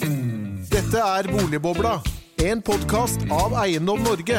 [0.00, 1.98] Dette er Boligbobla,
[2.40, 4.38] en podkast av Eiendom Norge.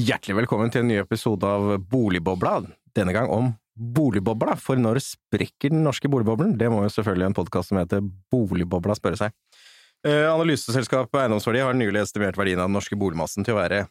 [0.00, 2.62] Hjertelig velkommen til en ny episode av Boligbobla.
[2.96, 6.56] Denne gang om boligbobla, for når sprekker den norske boligboblen?
[6.56, 8.00] Det må jo selvfølgelig en podkast som heter
[8.32, 9.36] Boligbobla spørre seg.
[10.06, 13.84] Eh, Analyseselskapet Eiendomsverdi har nylig estimert verdien av den norske boligmassen til å være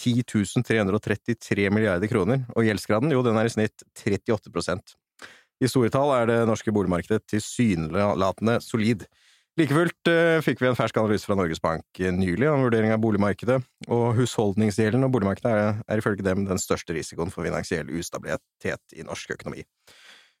[0.00, 0.22] 10
[0.66, 4.76] 333 milliarder kroner, og gjeldsgraden, jo, den er i snitt 38
[5.60, 9.06] I store tall er det norske boligmarkedet tilsynelatende solid.
[9.56, 13.00] Like fullt eh, fikk vi en fersk analyse fra Norges Bank nylig om vurdering av
[13.00, 13.56] boligmarkedet,
[13.88, 19.06] og husholdningsgjelden og boligmarkedet er, er ifølge dem den største risikoen for finansiell ustabilitet i
[19.06, 19.64] norsk økonomi.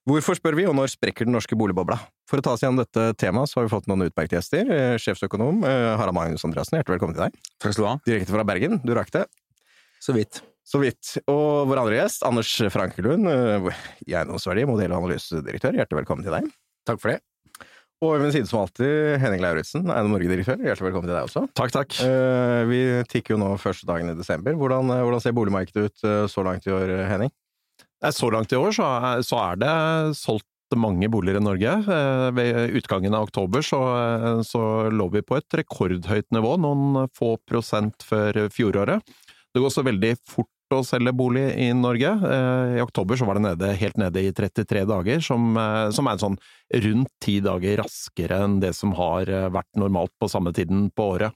[0.06, 1.96] Hvorfor, spør vi, og når sprekker den norske boligbobla?
[2.30, 4.68] For å ta oss gjennom dette temaet, så har vi fått noen utmerkede gjester.
[4.70, 7.40] Eh, Sjefsøkonom eh, Harald Magnus Andreassen, hjertelig velkommen til deg.
[7.58, 7.96] Takk skal du ha.
[8.06, 9.24] Direkte fra Bergen, du rakk det.
[10.06, 10.42] Så vidt.
[10.66, 11.16] Så vidt.
[11.30, 13.70] Og vår andre gjest, Anders Frankelund, eh,
[14.06, 16.46] Eiendomsverdi, modell- og analysedirektør, hjertelig velkommen til deg.
[16.86, 17.20] Takk for det.
[18.04, 21.46] Og ved min side som alltid, Henning Lauritzen, Eiendom Norge-direktør, hjertelig velkommen til deg også.
[21.56, 21.96] Takk, takk.
[22.04, 24.52] Eh, Vi tikker jo nå første dagen i desember.
[24.52, 27.32] Hvordan, eh, hvordan ser boligmarkedet ut eh, så langt i år, Henning?
[28.12, 28.84] Så langt i år så
[29.40, 30.44] er, det solgt
[30.76, 31.72] mange boliger i Norge.
[31.88, 37.08] Eh, Ved utgangen av oktober så, eh, så lå vi på et rekordhøyt nivå, noen
[37.16, 39.00] få prosent før fjoråret.
[39.56, 42.10] Det går også veldig fort å selge bolig i Norge.
[42.28, 46.10] Eh, I oktober så var det nede, helt nede i 33 dager, som, eh, som
[46.10, 46.36] er sånn
[46.84, 51.06] rundt ti dager raskere enn det som har eh, vært normalt på samme tiden på
[51.14, 51.32] året.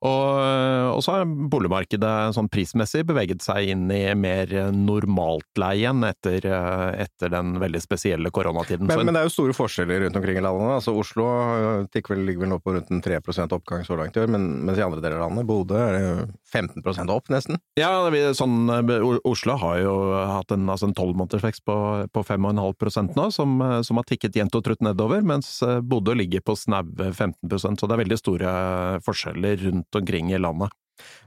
[0.00, 6.46] Og, og så har boligmarkedet sånn prismessig beveget seg inn i mer normaltleien etter,
[6.96, 8.86] etter den veldig spesielle koronatiden.
[8.88, 10.70] Men, Så- men det er jo store forskjeller rundt omkring i landet.
[10.78, 11.26] Altså Oslo
[11.92, 13.20] eh, vel, ligger vel nå på rundt en 3
[13.52, 16.02] oppgang så langt i år, men, mens i andre deler av landet, Bodø, er det
[16.02, 17.58] jo 15 opp nesten.
[17.76, 17.92] Ja,
[18.34, 19.94] sånn, eh, Oslo har jo
[20.32, 21.76] hatt en, altså en 12 måneders på,
[22.10, 26.40] på 5,5% nå, som, eh, som har tikket jevnt og trutt nedover, mens Bodø ligger
[26.40, 28.50] på snaue 15% så det er veldig store
[29.04, 30.70] forskjeller rundt omkring i landet.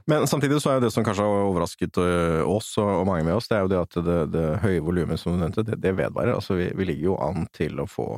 [0.06, 1.98] Men samtidig så er jo det som kanskje har overrasket
[2.46, 5.20] oss og, og mange med oss, det er jo det at det, det høye volumet
[5.20, 6.36] som du nevnte, det, det vedvarer.
[6.36, 8.08] Altså vi, vi ligger jo an til å få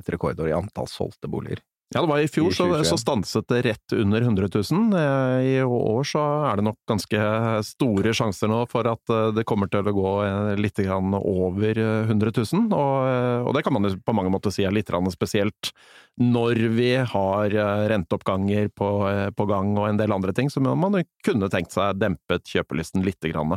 [0.00, 1.62] et rekordår i antall solgte boliger.
[1.94, 4.98] Ja, det var i fjor, I så, så stanset det rett under 100 000.
[4.98, 7.20] Eh, I år så er det nok ganske
[7.64, 12.10] store sjanser nå for at eh, det kommer til å gå eh, litt over eh,
[12.12, 12.68] 100 000.
[12.76, 15.72] Og, og det kan man på mange måter si er litt spesielt
[16.20, 17.56] når vi har
[17.88, 18.88] renteoppganger på,
[19.32, 23.30] på gang og en del andre ting, så man kunne tenkt seg dempet kjøpelisten lite
[23.32, 23.56] grann.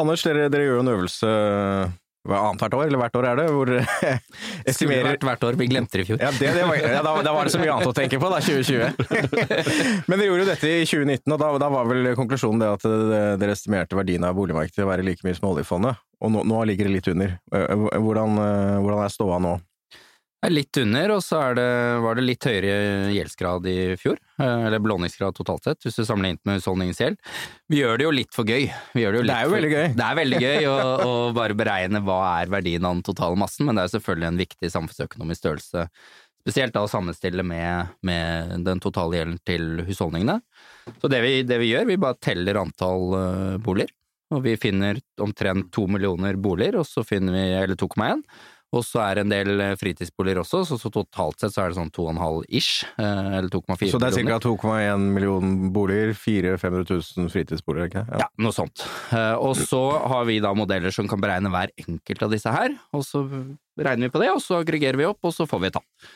[0.00, 1.32] Anders, dere, dere gjør jo en øvelse
[2.28, 3.70] annethvert år, eller hvert år er det, hvor
[4.70, 6.20] estimerer vært hvert år, vi glemte det i fjor.
[6.22, 8.30] Ja, det, det var, ja da, da var det så mye annet å tenke på,
[8.30, 9.42] da, 2020.
[10.08, 12.86] Men dere gjorde jo dette i 2019, og da, da var vel konklusjonen det at
[13.42, 16.62] dere estimerte verdien av boligmarkedet til å være like mye som oljefondet, og nå, nå
[16.70, 17.36] ligger det litt under.
[17.54, 19.56] Eh, Hvordan, eh, hvordan er ståa nå?
[20.50, 21.66] Litt under, og så er det,
[22.02, 22.72] var det litt høyere
[23.14, 24.16] gjeldsgrad i fjor.
[24.42, 27.20] eh, Eller belåningsgrad totalt sett, hvis du sammenlignet med husholdningens gjeld.
[27.70, 28.64] Vi gjør det jo litt for gøy.
[28.66, 29.86] Det, jo Det er jo for, veldig gøy.
[30.00, 30.74] Det er veldig gøy å,
[31.12, 34.40] å bare beregne hva er verdien av den totale massen, men det er selvfølgelig en
[34.42, 35.84] viktig samfunnsøkonomisk størrelse.
[36.42, 40.40] Spesielt da å sammenstille med, med den totale gjelden til husholdningene.
[40.98, 43.94] Så det vi, det vi gjør, vi bare teller antall eh, boliger.
[44.32, 48.24] Og vi finner omtrent to millioner boliger, og så finner vi, eller 2,1.
[48.72, 51.72] Og så er det en del eh, fritidsboliger også, så, så totalt sett så er
[51.72, 54.38] det sånn 2,5 ish, eh, eller 2,4 Så det er ca.
[54.46, 58.86] 2,1 million boliger, 400 500 000 fritidsboliger, ikke Ja, noe sånt.
[59.12, 59.82] Eh, Og så
[60.14, 63.26] har vi da modeller som kan beregne hver enkelt av disse her, og så
[63.76, 66.10] regner vi på det, og så aggregerer vi opp, og så får vi et tall.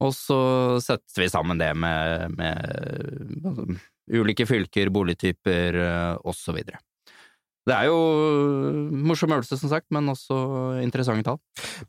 [0.00, 0.40] Og så
[0.82, 3.66] setter vi sammen det med, med altså,
[4.10, 5.76] ulike fylker, boligtyper
[6.24, 6.80] og så videre.
[7.70, 7.98] Det er jo
[9.06, 10.36] morsom øvelse, som sagt, men også
[10.82, 11.38] interessante tall.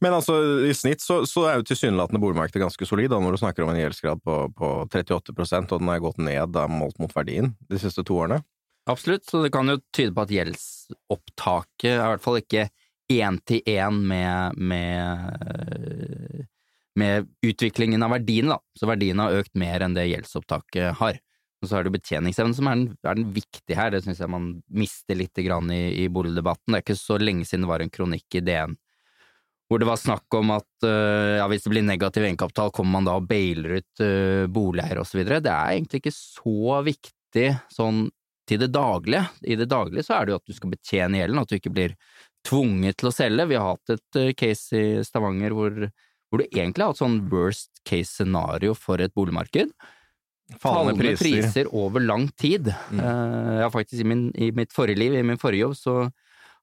[0.03, 0.35] Men altså,
[0.69, 3.71] i snitt så, så er jo tilsynelatende boligmarkedet ganske solid, da, når du snakker om
[3.73, 7.81] en gjeldsgrad på, på 38% og den er gått ned da, målt mot verdien de
[7.81, 8.43] siste to årene.
[8.89, 12.67] Absolutt, så det kan jo tyde på at gjeldsopptaket er i hvert fall ikke
[13.11, 16.45] én til én med, med,
[16.97, 18.61] med utviklingen av verdien, da.
[18.77, 21.19] Så verdien har økt mer enn det gjeldsopptaket har.
[21.61, 24.31] Og så er det betjeningsevnen som er den, er den viktige her, det syns jeg
[24.33, 26.73] man mister litt grann i, i boligdebatten.
[26.73, 28.79] Det er ikke så lenge siden det var en kronikk i DN
[29.71, 33.05] hvor det var snakk om at uh, ja, hvis det blir negativ egenkapital, kommer man
[33.07, 35.39] da og bailer ut uh, så videre.
[35.39, 38.01] Det er egentlig ikke så viktig sånn
[38.51, 39.29] til det daglige.
[39.47, 41.71] I det daglige så er det jo at du skal betjene gjelden, at du ikke
[41.71, 41.95] blir
[42.43, 43.47] tvunget til å selge.
[43.47, 45.79] Vi har hatt et uh, case i Stavanger hvor,
[46.27, 49.71] hvor du egentlig har hatt sånn worst case scenario for et boligmarked.
[50.59, 51.23] Fallende priser.
[51.41, 52.67] priser over lang tid.
[52.91, 52.99] Mm.
[52.99, 55.95] Eh, Jeg har faktisk i, min, i mitt forrige liv, i min forrige jobb, så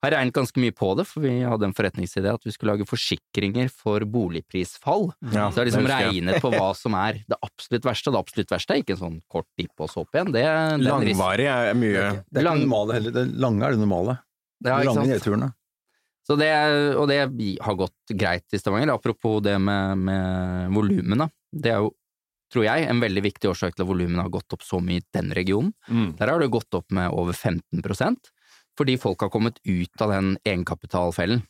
[0.05, 2.87] har regnet ganske mye på det, for vi hadde en forretningsidé at vi skulle lage
[2.87, 5.09] forsikringer for boligprisfall.
[5.33, 6.07] Ja, så jeg har liksom jeg.
[6.13, 8.13] regnet på hva som er det absolutt verste.
[8.15, 10.31] Det absolutt verste er ikke en sånn kort dipp og så opp igjen.
[10.37, 10.45] Det,
[10.87, 13.17] Langvarig er mye Det er ikke Lang- det normale heller.
[13.19, 14.19] Det lange er det normale.
[14.65, 15.53] Ja, De lange nedturene.
[16.29, 16.49] Så det,
[17.01, 17.19] og det
[17.65, 18.91] har gått greit i Stavanger.
[18.95, 21.31] Apropos det med, med volumene.
[21.51, 21.91] Det er jo,
[22.53, 25.07] tror jeg, en veldig viktig årsak til at volumene har gått opp så mye i
[25.15, 25.75] den regionen.
[25.89, 26.17] Mm.
[26.19, 28.33] Der har det gått opp med over 15%
[28.79, 31.41] fordi folk har kommet ut av den egenkapitalfellen.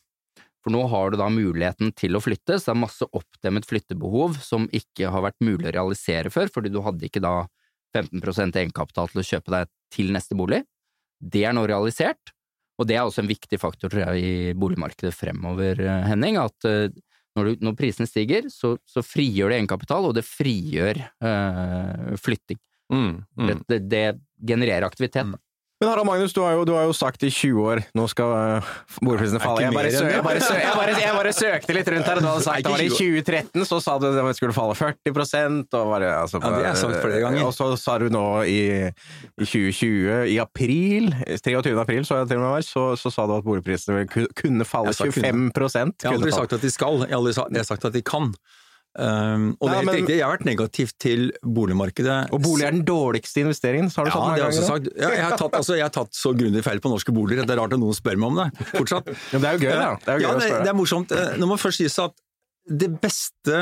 [0.63, 4.39] For nå har du da muligheten til å flytte, så det er masse oppdemmet flyttebehov
[4.43, 7.35] som ikke har vært mulig å realisere før, fordi du hadde ikke da
[7.95, 10.63] 15% egenkapital til å kjøpe deg til neste bolig.
[11.19, 12.33] Det er nå realisert,
[12.79, 16.67] og det er også en viktig faktor tror jeg, i boligmarkedet fremover, eh, Henning, at
[16.67, 16.91] eh,
[17.39, 22.59] når, du, når prisene stiger, så, så frigjør det egenkapital, og det frigjør øh, flytting.
[22.91, 23.13] Mm.
[23.37, 23.63] Mm.
[23.69, 24.05] Det, det
[24.49, 25.33] genererer aktivitet.
[25.33, 25.41] da.
[25.79, 28.33] Men Harald Magnus, du har jo, du har jo sagt i 20 år nå skal
[28.59, 29.61] uh, boligprisene Er falle.
[29.63, 32.43] Jeg bare, jeg, bare jeg, bare, jeg bare søkte litt rundt her, og du hadde
[32.43, 35.15] sagt Er det var i 2013, så sa du at det skulle falle 40
[35.79, 37.45] og bare, altså, Ja, det har jeg sagt flere ganger.
[37.47, 38.59] Og så sa du nå i,
[38.91, 41.13] i 2020, i april,
[41.47, 41.75] 23.
[41.79, 44.03] april så, jeg til og med var, så, så sa du at boligprisene
[44.35, 45.55] kunne falle 25 kunne.
[45.55, 47.87] kunne Jeg har aldri sagt at de skal, jeg har aldri sagt, jeg har sagt
[47.87, 48.33] at de kan.
[48.97, 52.15] Um, og det er helt men- riktig, jeg har vært negativ til boligmarkedet.
[52.33, 54.65] Og bolig er den dårligste investeringen, så har du Ja, sagt mange ganger.
[54.65, 54.87] sagt.
[54.97, 57.47] Ja, jeg, har tatt, altså, jeg har tatt så grundig feil på norske boliger at
[57.47, 59.05] det er rart at noen spør meg om det fortsatt.
[59.31, 59.91] Men det er jo gøy, da.
[60.03, 61.09] Det er jo gøy ja, det, det er morsomt.
[61.15, 62.17] Når Nå må først sies at
[62.69, 63.61] det beste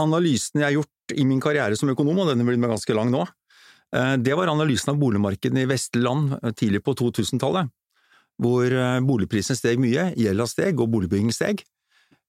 [0.00, 3.26] analysen jeg har gjort i min karriere som økonom, og denne blir ganske lang nå,
[3.98, 7.68] eh, det var analysen av boligmarkedene i vestlige land eh, tidlig på 2000-tallet,
[8.40, 11.60] hvor boligprisene boligprisen steg mye, gjelda steg og boligbygging steg.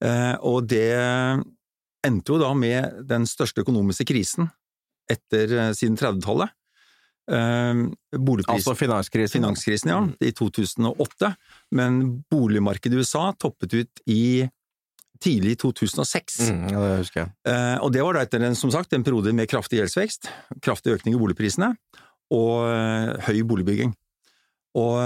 [0.04, 0.90] Eh, Og det
[2.06, 4.50] endte jo da med den største økonomiske krisen
[5.12, 6.54] etter, eh, siden 30-tallet.
[7.32, 7.84] Eh,
[8.58, 9.40] Altså finanskrisen.
[9.40, 11.34] Finanskrisen, ja, i 2008,
[11.72, 14.50] men boligmarkedet i USA toppet ut i
[15.24, 16.40] tidlig 2006.
[16.52, 17.32] Mm, ja, det husker jeg.
[17.48, 20.28] Eh, og det var da etter en, som sagt, en periode med kraftig gjeldsvekst,
[20.64, 21.72] kraftig økning i boligprisene
[22.34, 23.94] og eh, høy boligbygging.
[24.74, 24.98] Og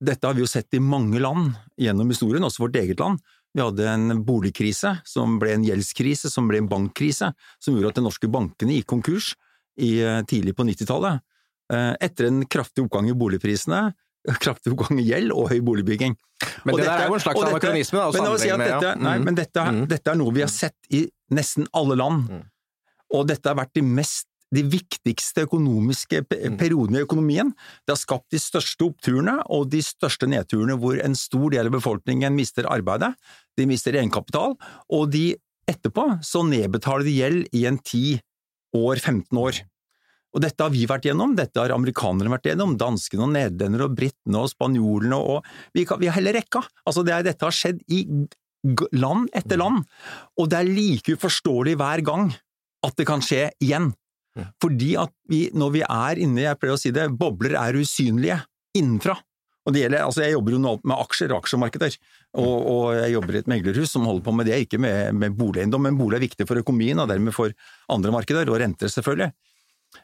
[0.00, 3.18] dette har vi jo sett i mange land gjennom historien, også vårt eget land.
[3.54, 7.98] Vi hadde en boligkrise som ble en gjeldskrise, som ble en bankkrise, som gjorde at
[7.98, 9.32] de norske bankene gikk konkurs
[9.78, 11.20] i, eh, tidlig på 90-tallet.
[11.72, 13.92] Eh, etter en kraftig oppgang i boligprisene,
[14.44, 16.14] kraftig oppgang i gjeld og høy boligbygging.
[16.64, 19.18] Men Og det der dette- er jo en slags anakronisme, å sammenligne med, dette, nei,
[19.18, 19.24] Mm.
[19.24, 19.86] men dette, Mm.
[19.88, 22.28] dette er noe vi har sett i nesten alle land.
[22.30, 22.44] Mm.
[23.12, 26.56] Og dette har vært de mest de viktigste økonomiske Mm.
[26.58, 27.52] periodene i økonomien.
[27.86, 31.72] Det har skapt de største oppturene og de største nedturene hvor en stor del av
[31.72, 33.14] befolkningen mister arbeidet,
[33.56, 34.56] de mister egenkapital,
[34.90, 35.36] og de
[35.68, 38.20] etterpå så nedbetaler de gjeld i en 10
[38.74, 39.62] år, 15 år.
[40.34, 43.96] Og dette har vi vært gjennom, dette har amerikanerne vært gjennom, danskene og nederlenderne og
[43.98, 46.62] britene og spanjolene og vi, kan, vi har hele rekka.
[46.86, 48.04] Altså det er, dette har skjedd i
[48.92, 49.86] land etter land,
[50.38, 52.30] og det er like uforståelig hver gang
[52.86, 53.90] at det kan skje igjen.
[54.62, 58.40] Fordi at vi, når vi er inne, jeg pleier å si det, bobler er usynlige
[58.78, 59.16] innenfra.
[59.68, 61.96] Og det gjelder, altså Jeg jobber jo nå med aksjer, aksjemarkeder,
[62.40, 65.36] og, og jeg jobber i et meglerhus som holder på med det, ikke med, med
[65.36, 67.52] boligeiendom, men bolig er viktig for økonomien og dermed for
[67.92, 69.30] andre markeder, og renter selvfølgelig.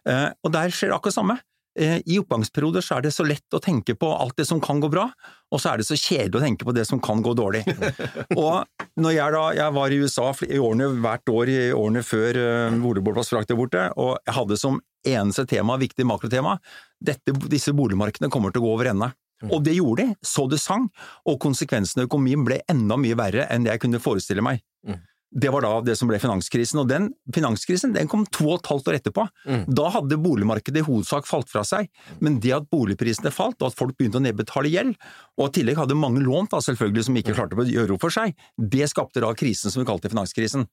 [0.06, 1.38] Eh, og der skjer det akkurat samme.
[1.78, 4.80] Eh, I oppgangsperioder så er det så lett å tenke på alt det som kan
[4.80, 5.04] gå bra,
[5.52, 7.62] og så er det så kjedelig å tenke på det som kan gå dårlig.
[8.40, 8.64] og
[8.96, 12.80] når jeg da, jeg var i USA i årene, hvert år i årene før uh,
[13.12, 16.56] frakt frakk der borte, og jeg hadde som eneste tema, viktig makrotema,
[16.98, 19.12] dette, disse boligmarkedene kommer til å gå over ende.
[19.52, 20.88] Og det gjorde de, så det sang,
[21.28, 24.62] og konsekvensene av økonomien ble enda mye verre enn det jeg kunne forestille meg.
[24.88, 25.02] Mm.
[25.30, 28.70] Det var da det som ble finanskrisen, og den finanskrisen den kom to og et
[28.70, 29.26] halvt år etterpå.
[29.44, 29.64] Mm.
[29.74, 31.90] Da hadde boligmarkedet i hovedsak falt fra seg,
[32.22, 34.94] men det at boligprisene falt, og at folk begynte å nedbetale gjeld,
[35.36, 38.14] og i tillegg hadde mange lånt da selvfølgelig som ikke klarte å gjøre opp for
[38.14, 40.68] seg, det skapte da krisen som vi kalte finanskrisen.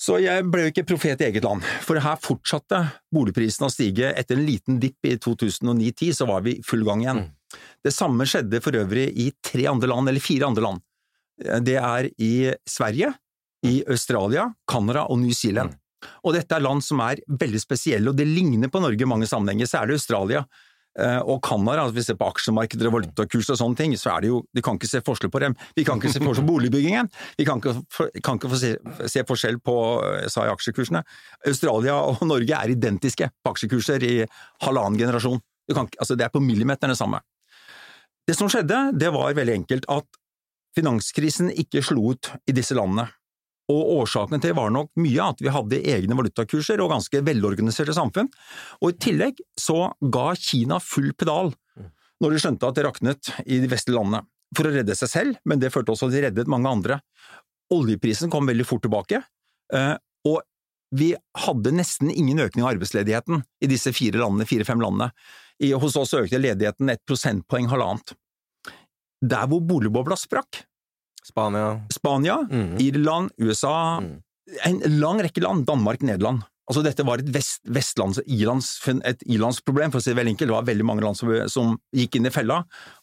[0.00, 2.78] Så jeg ble jo ikke profet i eget land, for her fortsatte
[3.12, 4.14] boligprisene å stige.
[4.16, 7.26] Etter en liten dipp i 2009-10 så var vi i full gang igjen.
[7.84, 10.86] Det samme skjedde for øvrig i tre andre land, eller fire andre land.
[11.66, 12.32] Det er i
[12.68, 13.12] Sverige,
[13.66, 15.74] i Australia, Canada og New Zealand.
[16.24, 19.26] Og dette er land som er veldig spesielle, og det ligner på Norge i mange
[19.28, 20.46] sammenhenger, særlig Australia.
[20.98, 24.10] Eh, Og Canada, altså hvis vi ser på aksjemarkeder og valutakurs og sånne ting, så
[24.16, 25.54] er det jo, vi kan ikke se forskjell på dem.
[25.76, 28.72] Vi kan ikke se forskjell på boligbyggingen, vi kan ikke, for- kan ikke få se,
[29.12, 29.76] se forskjell på,
[30.08, 31.04] eh, sa jeg, aksjekursene.
[31.46, 34.14] Australia og Norge er identiske på aksjekurser i
[34.64, 35.38] halvannen generasjon.
[35.68, 37.20] Du kan, altså det er på millimeteren det samme.
[38.26, 40.06] Det som skjedde, det var veldig enkelt at
[40.76, 43.08] finanskrisen ikke slo ut i disse landene.
[43.70, 48.30] Og årsaken til var nok mye at vi hadde egne valutakurser og ganske velorganiserte samfunn.
[48.82, 51.52] Og i tillegg så ga Kina full pedal
[52.20, 54.24] når de skjønte at det raknet i de vestlige landene.
[54.56, 56.98] For å redde seg selv, men det førte også til at de reddet mange andre.
[57.72, 59.22] Oljeprisen kom veldig fort tilbake,
[59.72, 59.94] eh,
[60.26, 60.40] og
[60.90, 61.12] vi
[61.44, 65.12] hadde nesten ingen økning av arbeidsledigheten i disse fire landene, fire-fem landene.
[65.78, 68.16] Hos oss økte ledigheten et prosentpoeng, halvannet.
[69.22, 70.64] Der hvor boligbobla sprakk,
[71.30, 71.66] Spania.
[71.94, 72.76] Spania, Mm.
[72.82, 74.22] Irland, USA, Mm.
[74.66, 76.42] en lang rekke land, Danmark, Nederland.
[76.70, 80.50] Altså dette var et vest, vestlands, ilands, et ilandsproblem, for å si det veldig enkelt.
[80.50, 82.60] Det var veldig mange land som, som gikk inn i fella,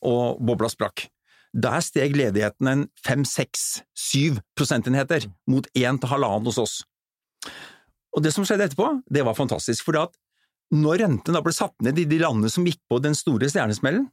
[0.08, 1.10] og bobla sprakk.
[1.58, 6.78] Der steg ledigheten en fem, seks, syv prosentenheter, mot én til halvannen hos oss.
[8.16, 10.00] Og det som skjedde etterpå, det var fantastisk, for
[10.74, 14.08] når renten da ble satt ned i de landene som gikk på den store stjernesmellen,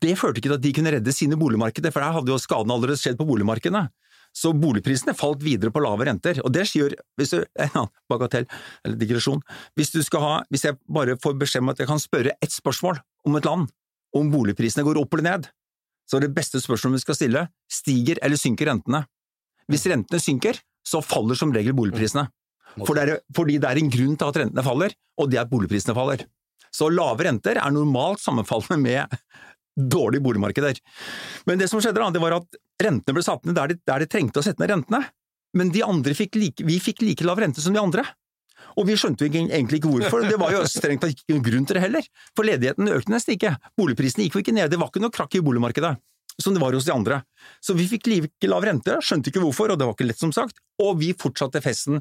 [0.00, 2.76] det førte ikke til at de kunne redde sine boligmarkeder, for der hadde jo skadene
[2.76, 3.88] allerede skjedd på boligmarkedene.
[4.36, 8.46] Så boligprisene falt videre på lave renter, og det skjer hvis du, en annen bagatell,
[8.86, 9.40] eller digresjon,
[9.78, 12.54] hvis du skal ha, hvis jeg bare får beskjed om at jeg kan spørre ett
[12.54, 13.66] spørsmål om et land,
[14.14, 15.48] om boligprisene går opp eller ned,
[16.06, 19.04] så er det beste spørsmålet vi skal stille, stiger eller synker rentene?
[19.70, 22.26] Hvis rentene synker, så faller som regel boligprisene.
[22.80, 25.46] For det er, fordi det er en grunn til at rentene faller, og det er
[25.46, 26.24] at boligprisene faller.
[26.74, 29.20] Så lave renter er normalt sammenfallende med
[29.80, 30.80] dårlige boligmarkeder.
[31.48, 34.04] Men det som skjedde da, det var at rentene ble satt ned der de, der
[34.04, 35.04] de trengte å sette ned rentene.
[35.56, 35.72] Men
[36.14, 38.04] fikk like, vi fikk like lav rente som de andre.
[38.78, 41.82] Og vi skjønte egentlig ikke hvorfor, det var jo strengt tatt ikke grunn til det
[41.82, 42.06] heller.
[42.36, 43.56] For ledigheten økte nesten ikke.
[43.78, 45.96] Boligprisene gikk jo ikke ned, det var ikke noe krakk i boligmarkedet.
[46.40, 47.22] Som det var hos de andre.
[47.60, 50.32] Så vi fikk like lav rente, skjønte ikke hvorfor, og det var ikke lett som
[50.32, 50.62] sagt.
[50.80, 51.98] Og vi fortsatte festen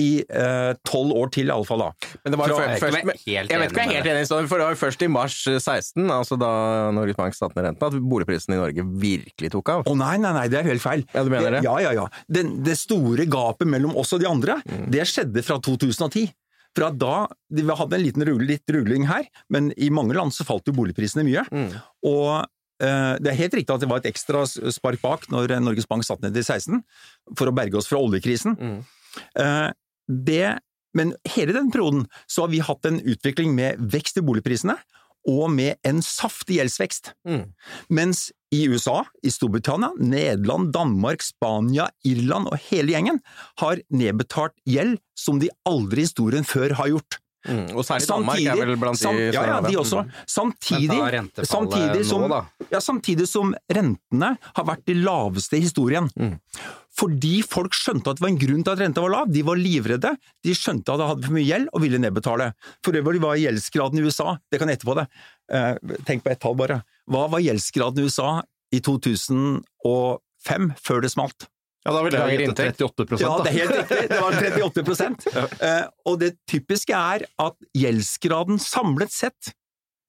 [0.00, 1.88] i eh, tolv år til, i alle fall da.
[2.24, 4.68] Men det var først, først Jeg vet ikke om jeg er helt enig for det
[4.70, 6.52] var først i mars 16, altså da
[6.96, 9.82] Norges Bank satte ned renten, at boligprisen i Norge virkelig tok av.
[9.90, 11.04] Å nei, nei, nei, det er helt feil.
[11.12, 11.64] Ja, du mener det?
[11.66, 12.06] Ja, ja, ja.
[12.24, 14.86] Det, det store gapet mellom oss og de andre, Mm.
[14.92, 16.30] det skjedde fra 2010.
[16.76, 20.46] Fra da, Vi hadde en liten rugling, litt rugling her, men i mange land så
[20.48, 21.42] falt jo boligprisene mye.
[21.52, 21.74] Mm.
[22.08, 22.46] Og
[22.80, 26.06] eh, det er helt riktig at det var et ekstra spark bak når Norges Bank
[26.06, 26.80] satte ned i 16,
[27.36, 28.56] for å berge oss fra oljekrisen.
[28.56, 28.80] Mm.
[30.08, 30.58] Det,
[30.96, 34.76] men hele den perioden så har vi hatt en utvikling med vekst i boligprisene,
[35.28, 37.12] og med en saftig gjeldsvekst.
[37.28, 37.44] Mm.
[37.94, 43.20] Mens i USA, i Storbritannia, Nederland, Danmark, Spania, Irland og hele gjengen
[43.62, 47.22] har nedbetalt gjeld som de aldri i historien før har gjort.
[47.48, 47.64] Mm.
[47.74, 50.04] Og særlig Danmark er vel blant sam- de Ja, ja, de også.
[50.26, 55.64] Samtidig, da rentefallet samtidig, som, nå, ja, samtidig som rentene har vært de laveste i
[55.64, 56.10] historien.
[56.16, 56.36] Mm.
[56.92, 59.30] Fordi folk skjønte at det var en grunn til at renta var lav.
[59.32, 60.10] De var livredde,
[60.44, 62.50] de skjønte at de hadde for mye gjeld og ville nedbetale.
[62.84, 65.08] For øvrig var gjeldsgraden i USA, det kan jeg etterpå det,
[65.52, 65.74] Eh,
[66.06, 66.78] tenk på ett tall bare.
[67.10, 68.28] Hva var gjeldsgraden i USA
[68.72, 71.48] i 2005, før det smalt?
[71.82, 74.04] Ja, da ville jeg gitt gjette 38% Ja, det er helt riktig.
[74.12, 79.50] Det var 38 Eh, Og det typiske er at gjeldsgraden samlet sett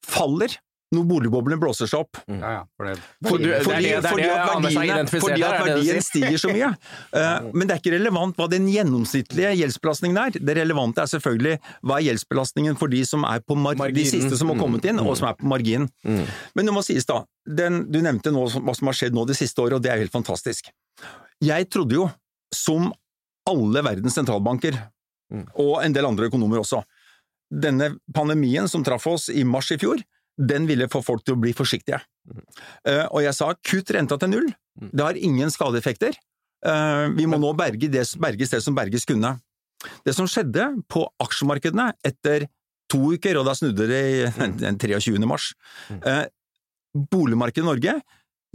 [0.06, 0.54] faller
[0.94, 2.20] når boligboblene blåser seg opp.
[2.30, 2.96] Ja, ja, for det,
[3.28, 6.70] For du- det Fordi, at verdiene, fordi er verdien stiger så mye.
[7.14, 10.38] Uh, Men det er ikke relevant hva den gjennomsnittlige gjeldsbelastningen er.
[10.40, 14.38] Det relevante er selvfølgelig hva er gjeldsbelastningen for de som er på mar de siste
[14.40, 15.90] som har kommet inn, og som er på marginen.
[16.06, 16.24] Mm.
[16.56, 19.26] Men det må sies da, den, du nevnte nå som- hva som har skjedd nå
[19.28, 20.70] det siste året, og det er helt fantastisk.
[21.44, 22.10] Jeg trodde jo,
[22.54, 22.92] som
[23.50, 24.78] alle verdens sentralbanker,
[25.34, 25.48] Mm.
[25.58, 26.84] og en del andre økonomer også,
[27.50, 30.02] denne pandemien som traff oss i mars i fjor,
[30.38, 32.00] den ville få folk til å bli forsiktige.
[32.88, 34.90] Eh, og jeg sa kutt renta til null, Mm.
[34.90, 36.16] det har ingen skadeeffekter.
[36.66, 39.40] Eh, vi må nå berge det, berges det som berges kunne.
[40.04, 42.48] Det som skjedde på aksjemarkedene etter
[42.90, 45.20] to uker, og da snudde det den 23.
[45.28, 45.54] mars,
[45.92, 46.02] Mm.
[46.08, 46.26] eh,
[46.96, 47.94] boligmarkedet i Norge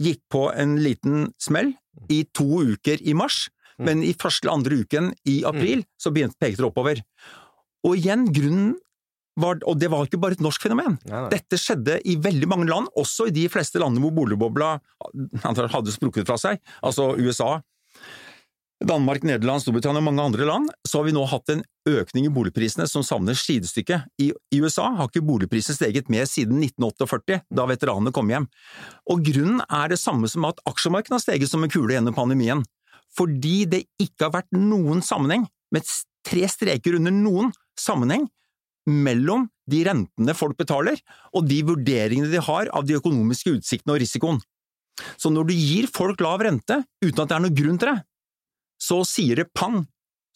[0.01, 1.73] gikk på en liten smell
[2.09, 3.85] i to uker i mars, Mm.
[3.85, 7.01] men i første eller andre uken i april så begynte pekte det oppover.
[7.85, 8.75] Og igjen, grunnen
[9.39, 11.29] var, og det var ikke bare et norsk fenomen, Nei, nei.
[11.33, 14.71] dette skjedde i veldig mange land, også i de fleste landene hvor boligbobla
[15.45, 17.59] hadde sprukket fra seg, altså USA,
[18.79, 22.31] Danmark, Nederland, Storbritannia og mange andre land, så har vi nå hatt en økning i
[22.31, 23.97] boligprisene som savner sidestykke.
[24.23, 28.47] I, I USA har ikke boligprisene steget mer siden 1948, da veteranene kom hjem.
[29.11, 32.63] Og grunnen er det samme som at aksjemarkedet har steget som en kule gjennom pandemien.
[33.19, 35.83] Fordi det ikke har vært noen sammenheng, med
[36.25, 38.29] tre streker under noen sammenheng,
[38.89, 40.99] mellom de rentene folk betaler,
[41.35, 44.39] og de vurderingene de har av de økonomiske utsiktene og risikoen.
[45.19, 47.99] Så når du gir folk lav rente uten at det er noen grunn til det,
[48.79, 49.83] så sier det pang,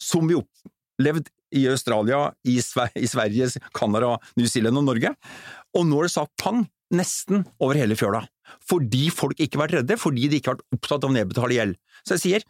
[0.00, 5.14] som vi opplevde i Australia, i, Sver i Sverige, Canada, New Zealand og Norge.
[5.76, 8.24] Og nå har det sagt pang nesten over hele fjøla.
[8.68, 11.56] Fordi folk ikke har vært redde, fordi de ikke har vært opptatt av å nedbetale
[11.56, 11.78] gjeld.
[12.04, 12.46] Så jeg sier,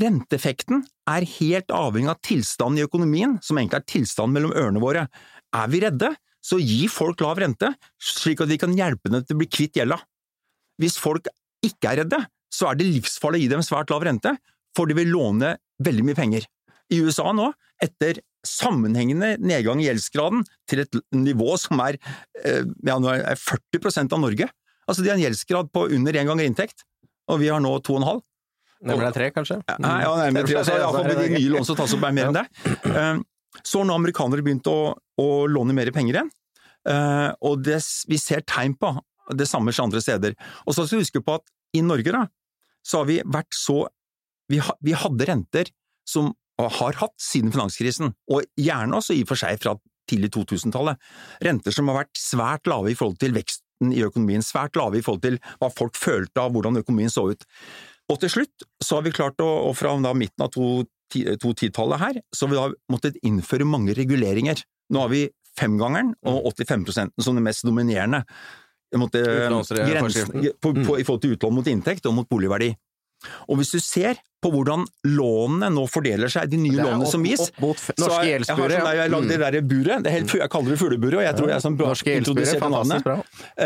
[0.00, 5.06] renteeffekten er helt avhengig av tilstanden i økonomien, som egentlig er tilstanden mellom ørene våre.
[5.56, 6.12] Er vi redde,
[6.44, 9.78] så gi folk lav rente, slik at vi kan hjelpe dem til å bli kvitt
[9.78, 9.98] gjelda.
[10.80, 11.30] Hvis folk
[11.64, 12.20] ikke er redde,
[12.52, 14.36] så er det livsfarlig å gi dem svært lav rente,
[14.76, 16.46] for de vil låne veldig mye penger.
[16.92, 17.48] I USA nå,
[17.82, 21.98] etter sammenhengende nedgang i gjeldsgraden til et nivå som er,
[22.44, 24.48] eh, ja, er 40% av Norge.
[24.86, 26.84] Altså de har en gjeldsgrad på under én ganger inntekt,
[27.28, 28.22] og vi har nå to og en halv.
[28.84, 29.60] Nærmere tre, kanskje?
[29.68, 30.58] Ja, ja nærmere tre.
[30.60, 32.46] Altså, Iallfall med de nye lån som tas opp, er mer enn det.
[32.92, 33.22] Eh,
[33.64, 36.32] Så har nå amerikanere begynt å, å låne mer penger igjen,
[36.86, 38.92] Eh, og det, vi ser tegn på
[39.34, 40.36] det samme som andre steder.
[40.66, 42.26] Og så skal vi huske på at i Norge, da,
[42.86, 43.86] så har vi vært så
[44.46, 45.66] Vi, vi hadde renter
[46.06, 49.72] som har hatt siden finanskrisen, og gjerne også i og for seg fra
[50.06, 51.00] tidlig 2000-tallet.
[51.42, 55.02] Renter som har vært svært lave i forhold til veksten i økonomien, svært lave i
[55.02, 57.42] forhold til hva folk følte av hvordan økonomien så ut.
[58.12, 62.00] Og til slutt så har vi klart å, og fra da midten av to tidtallet
[62.02, 64.62] her, så har vi da måttet innføre mange reguleringer.
[64.94, 65.24] Nå har vi
[65.58, 66.86] femgangeren og 85
[67.22, 68.22] som det mest dominerende.
[68.96, 69.18] Måtte,
[69.90, 70.30] grensen,
[70.62, 72.70] på, på, I forhold til utlån mot inntekt og mot boligverdi.
[73.50, 77.24] Og hvis du ser på hvordan lånene nå fordeler seg, de nye lånene opp- som
[77.26, 80.04] gis opp mot f- så jeg, jeg, har sånn, der, jeg lagde det der buret,
[80.04, 83.08] det helt, jeg kaller det fugleburet, og jeg tror jeg er sånn Norske gjeldsburet, navnet.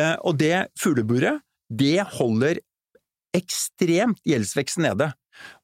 [0.00, 1.42] Eh, og det fugleburet,
[1.82, 2.62] det holder
[3.36, 5.10] ekstremt gjeldsveksten nede.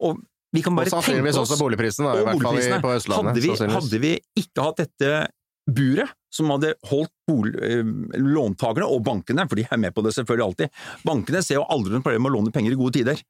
[0.04, 0.20] Og
[0.54, 3.32] vi kan Og bare tenke sannsynligvis oss også boligprisen, da, i hvert fall på Østlandet.
[3.34, 5.10] Hadde vi, hadde vi ikke hatt dette
[5.66, 7.10] buret, som hadde holdt
[7.66, 7.82] eh,
[8.22, 11.96] låntakerne og bankene, for de er med på det selvfølgelig alltid, bankene ser jo aldri
[11.96, 13.24] noe problem med å låne penger i gode tider.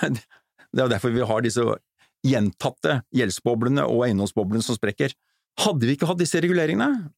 [0.70, 1.64] Det er jo derfor vi har disse
[2.22, 5.16] gjentatte gjeldsboblene og eiendomsboblene som sprekker.
[5.64, 7.08] Hadde vi ikke hatt disse reguleringene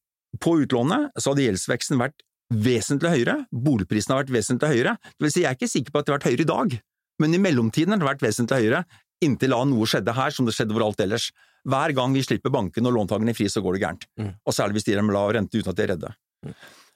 [0.41, 2.23] på utlånet, så hadde gjeldsveksten vært
[2.53, 4.97] vesentlig høyere, boligprisene har vært vesentlig høyere.
[5.13, 6.75] Det vil si, jeg er ikke sikker på at det har vært høyere i dag,
[7.23, 8.83] men i mellomtiden har det vært vesentlig høyere,
[9.23, 11.29] inntil da noe skjedde her som det skjedde overalt ellers.
[11.69, 14.07] Hver gang vi slipper bankene og låntakerne fri, så går det gærent.
[14.19, 14.33] Mm.
[14.43, 16.11] Og særlig hvis de gir dem lav rente uten at de er redde.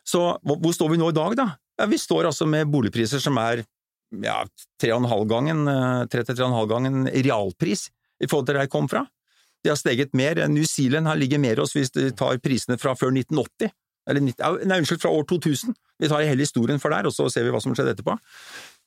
[0.07, 1.47] Så hvor står vi nå i dag, da?
[1.79, 3.63] Ja, vi står altså med boligpriser som er
[4.23, 4.41] ja,
[4.79, 7.87] tre og en halv gangen, eh, tre til tre og en halv gangen realpris
[8.23, 9.05] i forhold til der jeg kom fra.
[9.63, 10.39] De har steget mer.
[10.47, 13.73] New Zealand her ligger mer oss hvis de tar prisene fra før 1980.
[14.07, 15.75] Eller, 90 nei, unnskyld, fra år 2000.
[15.99, 18.15] Vi tar hele historien for der, og så ser vi hva som skjedde etterpå.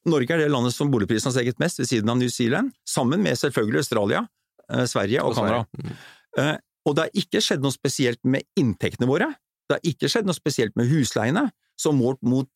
[0.08, 3.22] Norge er det landet som boligprisen har steget mest, ved siden av New Zealand, sammen
[3.24, 4.24] med selvfølgelig Australia,
[4.72, 5.94] eh, Sverige og Og Canada.
[6.38, 6.56] Eh,
[6.86, 9.28] og det har ikke skjedd noe spesielt med inntektene våre.
[9.68, 11.50] Det har ikke skjedd noe spesielt med husleiene.
[11.76, 12.48] Så målt mot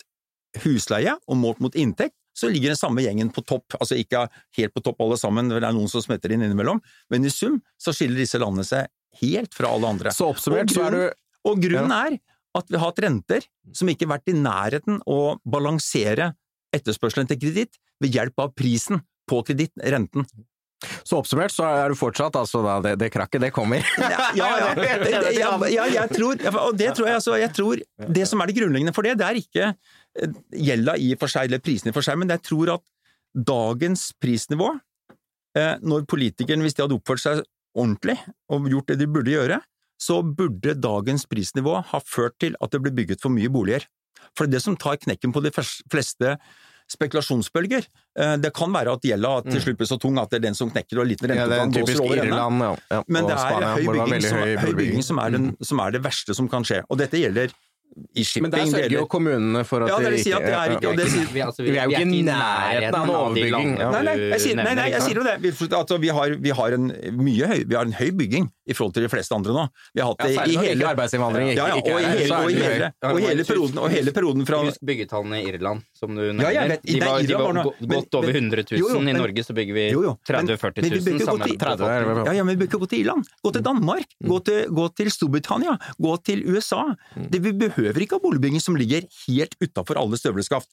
[0.65, 3.77] husleie og målt mot inntekt, så ligger den samme gjengen på topp.
[3.79, 4.27] Altså ikke
[4.59, 7.61] helt på topp alle sammen, det er noen som smetter inn innimellom, men i sum
[7.81, 10.15] så skiller disse landene seg helt fra alle andre.
[10.15, 11.05] Så oppsummert Og så er du
[11.45, 12.17] Og grunnen er
[12.55, 16.33] at vi har hatt renter som ikke har vært i nærheten å balansere
[16.75, 20.27] etterspørselen til kreditt ved hjelp av prisen på kreditt, renten.
[21.07, 23.85] Så oppsummert så er du fortsatt altså da, det, det krakket, det kommer.
[24.03, 24.71] Ja, ja, ja.
[24.79, 27.81] Det, det, ja, ja jeg tror, og det tror jeg, altså, jeg tror
[28.19, 30.35] Det som er det grunnleggende for det, det er ikke eh,
[30.69, 32.85] gjelda i og for seg, eller prisene i og for seg, men jeg tror at
[33.35, 34.75] dagens prisnivå,
[35.59, 37.43] eh, når politikerne, hvis de hadde oppført seg
[37.75, 38.19] ordentlig
[38.53, 39.59] og gjort det de burde gjøre,
[40.01, 43.87] så burde dagens prisnivå ha ført til at det ble bygget for mye boliger.
[44.35, 46.37] For det som tar knekken på de fleste
[46.91, 47.87] spekulasjonsbølger,
[48.19, 50.59] eh, det kan være at gjelda til slutt blir så tung at det er den
[50.59, 52.41] som knekker og en liten renteoppgang Ja, er blåser over ende.
[52.41, 55.47] Ja, ja, Men det er Spania, høy bygging, som, høy høy bygging som, er den,
[55.65, 56.83] som er det verste som kan skje.
[56.91, 57.55] Og dette gjelder
[58.15, 58.51] i shipping.
[58.51, 60.99] Men der sørger jo kommunene for at Ja, det ikke at det er ikke og
[60.99, 63.71] det sier, Vi, altså, Vi er jo ikke i nærheten av en overbygging.
[63.79, 63.91] Ja.
[63.95, 65.35] Nei, nei, jeg sier, nei, nei, jeg sier jo det.
[65.45, 66.89] Vi, altså, vi, har, vi, har en
[67.21, 69.65] mye høy, vi har en høy bygging i forhold til de fleste andre nå.
[69.95, 72.59] Vi har hatt det ja, i hele arbeidsinnvandring ja, ja, og i hele, og i
[72.59, 76.51] hele, og hele perioden, og hele perioden fra Husk byggetallene i Irland, som du nevner.
[76.55, 76.83] Ja, vet.
[76.89, 77.61] de var, de var
[77.95, 78.81] godt over men- 100 000.
[78.81, 81.27] Jo, jo, I Norge så bygger vi Jo, jo, men- 30 000-40 men vi bygger
[81.27, 81.59] 000 godt i- sammen.
[81.63, 82.25] 30 det vel.
[82.25, 83.31] Ja, ja, men vi bør ikke gå til Irland.
[83.45, 86.83] Gå til Danmark, gå til Storbritannia, gå til USA.
[87.15, 90.69] Det, vi behøver ikke ha boligbygging som ligger helt utafor alle støvleskaft.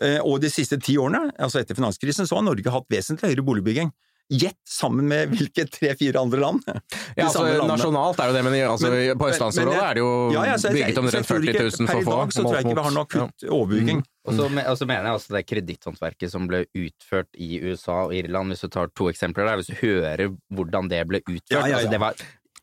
[0.00, 3.44] Eh, og de siste ti årene, altså etter finanskrisen, så har Norge hatt vesentlig høyere
[3.44, 3.92] boligbygging.
[4.32, 6.62] Gjett sammen med hvilke tre-fire andre land?
[6.66, 6.80] De
[7.20, 10.44] Ja, altså, nasjonalt er jo det, men altså, Men- på østlandsområdet er det jo Ja,
[10.48, 12.00] ja, så bygget omtrent tror 40 ikke- 000 for få.
[12.00, 14.00] Per i dag så tror jeg ikke vi har noe akutt overbygging.
[14.24, 18.14] Og så og så mener jeg også det kreditthåndverket som ble utført i USA og
[18.16, 21.60] Irland, hvis du tar to eksempler der, hvis du hører hvordan det ble utført Ja,
[21.60, 21.76] ja, ja.
[21.76, 22.14] Altså, Det var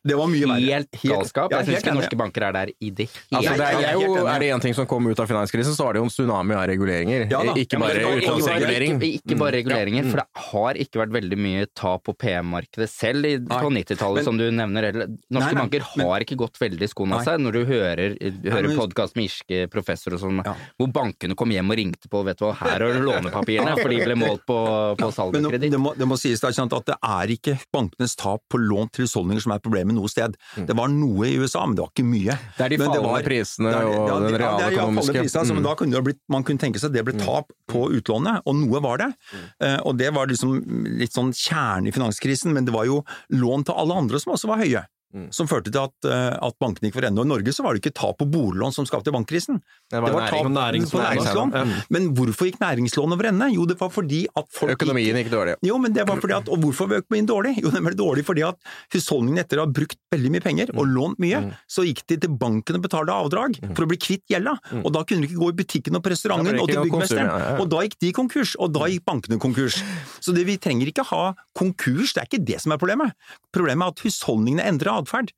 [0.04, 0.66] Det var mye verre.
[0.66, 1.52] helt galskap.
[1.52, 3.92] ja, Jeg syns ikke norske banker er der i det hele Altså, det er, er
[4.02, 6.56] jo, det én ting som kom ut av finanskrisen, så var det jo en tsunami
[6.58, 7.28] av reguleringer.
[7.30, 7.54] Ja da.
[7.54, 8.96] Ikke bare utlånsregulering.
[8.98, 13.28] Ikke, ikke bare reguleringer, for det har ikke vært veldig mye tap på PM-markedet selv
[13.30, 14.90] i, på 90-tallet, som du nevner.
[14.92, 17.38] Norske Nei, nei, banker men- har ikke gått veldig i skoene av seg.
[17.46, 20.56] Når du hører, hører podkast med irske professorer og sånn, Ja.
[20.82, 24.02] hvor bankene kom hjem og ringte på vet du hva, her er lånepapirene, for de
[24.02, 24.58] ble målt på,
[24.98, 25.70] på Men saldokreditt.
[25.70, 29.40] det det må sies da, at det er ikke bankenes tap på lån til husholdninger
[29.42, 30.36] som er problemet hjemme noe sted.
[30.66, 32.38] Det var noe i USA, men det var ikke mye.
[32.56, 35.62] Det er de fallende var- prisene og ja, den reale økonomiske ja, priser, altså, men
[35.62, 35.68] Mm.
[35.68, 38.54] da kunne det blitt, Man kunne tenke seg at det ble tap på utlånet, og
[38.56, 39.12] noe var det.
[39.60, 40.62] Uh, Og det var liksom
[40.98, 44.46] litt sånn kjernen i finanskrisen, men det var jo lån til alle andre som også
[44.48, 44.84] var høye.
[45.30, 47.20] Som førte til at, eh, at bankene gikk for ende.
[47.20, 49.60] Og I Norge så var det ikke tap på boliglån som skapte bankkrisen.
[49.90, 50.90] Det var Det var næring- tap næringslån.
[50.90, 51.52] på næringslån.
[51.52, 51.82] Ja.
[51.90, 53.52] Men hvorfor gikk næringslån over ende?
[53.52, 55.56] Jo, det var fordi at folk Økonomien gikk dårlig.
[55.62, 57.62] jo, men det var fordi at, Og hvorfor var økonomien dårlig?
[57.62, 58.56] Jo, den ble dårlig fordi at
[58.92, 62.30] husholdningene etter å ha brukt veldig mye penger og lånt mye, så gikk de til
[62.36, 64.56] banken og betalte avdrag for å bli kvitt gjelda.
[64.84, 67.26] Og da kunne de ikke gå i butikken og på restauranten og til byggmesteren.
[67.28, 67.56] ja, ja.
[67.60, 69.82] Og da gikk de konkurs, og da gikk bankene konkurs.
[70.20, 73.12] Så det, vi trenger ikke ha konkurs, det er ikke det som er problemet.
[73.52, 75.32] Problemet er at husholdningene endrer atferd.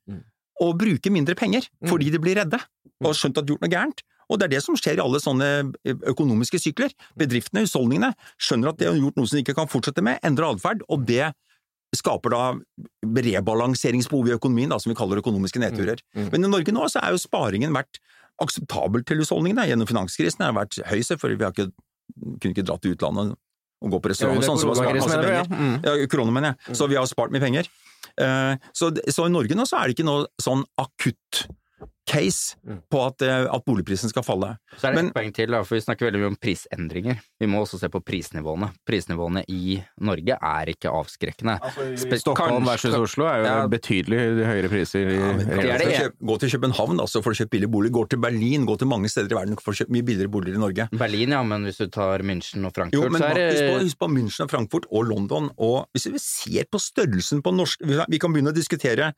[0.63, 2.61] Og bruker mindre penger fordi de blir redde
[3.01, 4.05] og har skjønt at de har gjort noe gærent.
[4.31, 5.49] Og det er det som skjer i alle sånne
[6.09, 6.93] økonomiske sykler.
[7.19, 10.55] Bedriftene, husholdningene, skjønner at de har gjort noe som de ikke kan fortsette med, endrer
[10.55, 11.27] atferd, og det
[11.95, 12.41] skaper da
[13.27, 16.01] rebalanseringsbehov i økonomien, da, som vi kaller økonomiske nedturer.
[16.33, 18.01] Men i Norge nå så er jo sparingen vært
[18.43, 19.67] akseptabel til husholdningene.
[19.69, 21.39] Gjennom finanskrisen har den vært høy, selvfølgelig.
[21.39, 21.69] Vi har ikke,
[22.41, 23.37] kunne ikke dratt til utlandet
[23.83, 25.49] og gå på restaurant og sånn, så vi har spart masse penger.
[25.49, 25.97] mener du, ja.
[25.99, 26.75] Ja, korona, mener jeg.
[26.79, 27.67] Så vi har spart mye penger.
[28.21, 31.47] Uh, Så, så i Norge nå så er det ikke noe sånn akutt
[32.05, 32.55] case
[32.91, 34.57] på at, eh, at boligprisen skal falle.
[34.77, 37.19] Så er det Men- et poeng til, da, for vi snakker veldig mye om prisendringer.
[37.39, 38.71] Vi må også se på prisnivåene.
[38.87, 41.59] Prisnivåene i Norge er ikke avskrekkende.
[41.97, 43.67] Spe- Stockholm versus Oslo er jo Ja.
[43.67, 44.99] betydelig høyere priser.
[45.09, 47.49] i Ja, det gå, det til kjøp, gå til København da, så får du kjøpt
[47.51, 47.91] billig bolig.
[47.91, 50.55] Gå til Berlin, gå til mange steder i verden for å kjøpe mye billigere boliger
[50.55, 50.89] i Norge.
[50.91, 53.79] Berlin, ja, men hvis du tar München og Frankfurt, Jo, men så er husk på,
[53.79, 57.53] det husk på München og Frankfurt og London, og hvis vi ser på størrelsen på
[57.55, 59.13] norsk Vi kan begynne å diskutere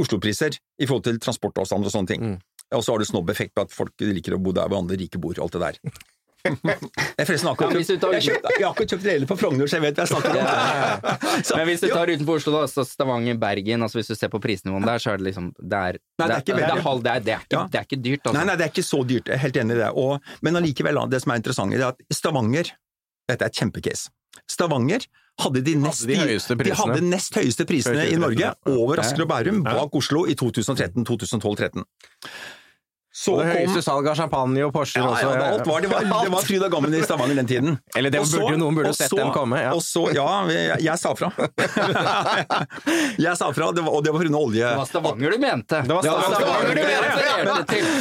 [0.00, 2.24] Oslo-priser i forhold til transportavstander og sånne ting.
[2.34, 2.40] Mm.
[2.74, 5.20] Og så har du snobb-effekt på at folk liker å bo der hvor andre rike
[5.22, 5.80] bor, og alt det der.
[6.44, 9.64] Jeg, forresten, har akkurat Ja, kjøpt, tar- jeg, jeg har akkurat kjøpt leilighet på Frogner,
[9.70, 11.06] så jeg vet hva jeg snakker om.
[11.48, 14.28] Så- Men hvis du tar utenfor Oslo, da, så Stavanger, Bergen, altså hvis du ser
[14.28, 16.82] på prisnivåen der, så er det liksom Det er, Nei, det er ikke det er,
[16.84, 18.34] halv- det er, det er, ikke, det er ikke dyrt, altså.
[18.36, 19.30] Nei, nei, det er ikke så dyrt.
[19.32, 19.88] Jeg er helt enig i det.
[20.04, 22.74] Og, men allikevel, det som er interessant, er at Stavanger
[23.32, 24.12] Dette er et kjempecase.
[24.52, 25.08] Stavanger
[25.42, 29.32] hadde de nest, de høyeste de hadde nest høyeste prisene i Norge, over Asker og
[29.32, 31.82] Bærum, bak Oslo i 2013-2012-13.
[33.14, 35.22] Så det kom høyeste salget av champagne og Porsche ja, også.
[35.22, 37.76] ja, det, alt var, det, var, det var fryd og gammen i Stavanger den tiden.
[37.94, 39.70] Eller det burde jo noen burde og sett så- den komme, ja.
[39.70, 41.28] Og så, ja, jeg, jeg sa fra.
[43.26, 44.34] jeg sa fra, det var, og det var pga.
[44.34, 44.66] olje...
[44.66, 45.82] Det var Stavanger du mente!
[45.86, 47.22] Det var Stavanger, det var Stavanger du mente!
[47.22, 47.54] Stavanger men,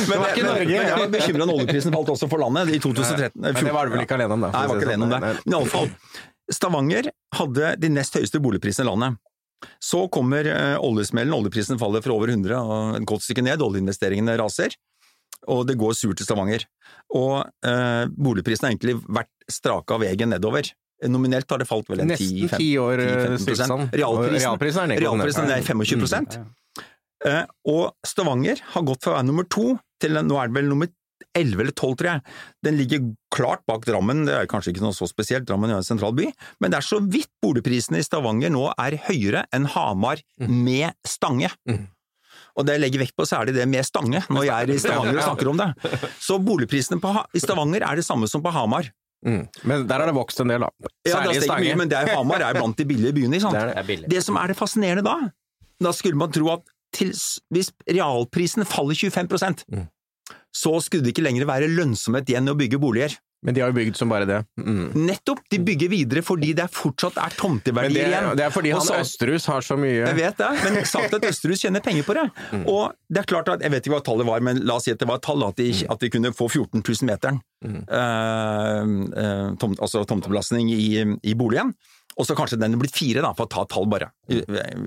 [0.09, 3.37] Men, men- men jeg var bekymra når oljeprisen falt også for landet i 2013.
[3.37, 4.53] Men det var du vel ikke alene om, da?
[4.57, 5.21] Nei, jeg var ikke alene om det.
[5.21, 5.93] Men i Men iallfall,
[6.51, 9.19] Stavanger hadde de nest høyeste boligprisene i landet.
[9.79, 14.35] Så kommer eh, oljesmellen, oljeprisen faller fra over 100 og et godt stykke ned, oljeinvesteringene
[14.41, 14.75] raser,
[15.47, 16.65] og det går surt i Stavanger.
[17.15, 20.67] Og eh, boligprisen har egentlig vært straka veien nedover.
[21.07, 23.87] Nominelt har det falt vel en 10-15 ti år eh, 10-15%.
[23.95, 26.43] Realprisen, realprisen er realprisen er 25
[27.23, 30.67] Eh, og Stavanger har gått fra å være nummer to til nå er det vel
[30.67, 30.89] nummer
[31.37, 32.23] 11 eller 12, tror jeg.
[32.65, 35.87] Den ligger klart bak Drammen, det er kanskje ikke noe så spesielt, Drammen er en
[35.87, 36.27] sentral by,
[36.61, 41.51] men det er så vidt boligprisene i Stavanger nå er høyere enn Hamar med Stange.
[41.69, 41.85] Mm.
[42.53, 44.73] Og det jeg legger vekt på, så er det det med Stange, når jeg er
[44.75, 45.69] i Stavanger og snakker om det.
[46.21, 46.99] Så boligprisene
[47.33, 48.91] i Stavanger er det samme som på Hamar.
[49.25, 49.45] Mm.
[49.63, 50.69] Men der har det vokst en del, da.
[51.07, 51.63] Ja, Særlig i Stange.
[51.65, 53.57] mye, men det er, Hamar er blant de billige byene, sant?
[53.57, 54.09] Det er billig.
[54.11, 55.17] Det som er det fascinerende da,
[55.81, 57.09] da skulle man tro at til,
[57.53, 59.87] hvis realprisen faller 25 Mm.
[60.53, 63.15] Så skulle det ikke lenger være lønnsomhet igjen å bygge boliger.
[63.43, 64.37] Men de har jo bygd som bare det.
[64.55, 64.93] Mm.
[65.03, 65.41] Nettopp!
[65.51, 68.29] De bygger videre fordi det fortsatt er tomteverdier igjen.
[68.39, 71.25] det er fordi han så- Østerhus har så mye Jeg vet det, men sagt at
[71.27, 72.23] Østerhus tjener penger på det.
[72.53, 72.63] Mm.
[72.71, 74.91] Og det er klart at, Jeg vet ikke hva tallet var, men la oss si
[74.91, 75.91] at det var et tall, at de, Mm.
[75.91, 77.41] at de kunne få 14 000 meteren.
[77.65, 77.83] mm.
[77.91, 81.73] eh, tom, altså tomtebelastning i, i boligen.
[82.17, 84.11] Og så kanskje den er blitt fire, da, for å ta tall bare.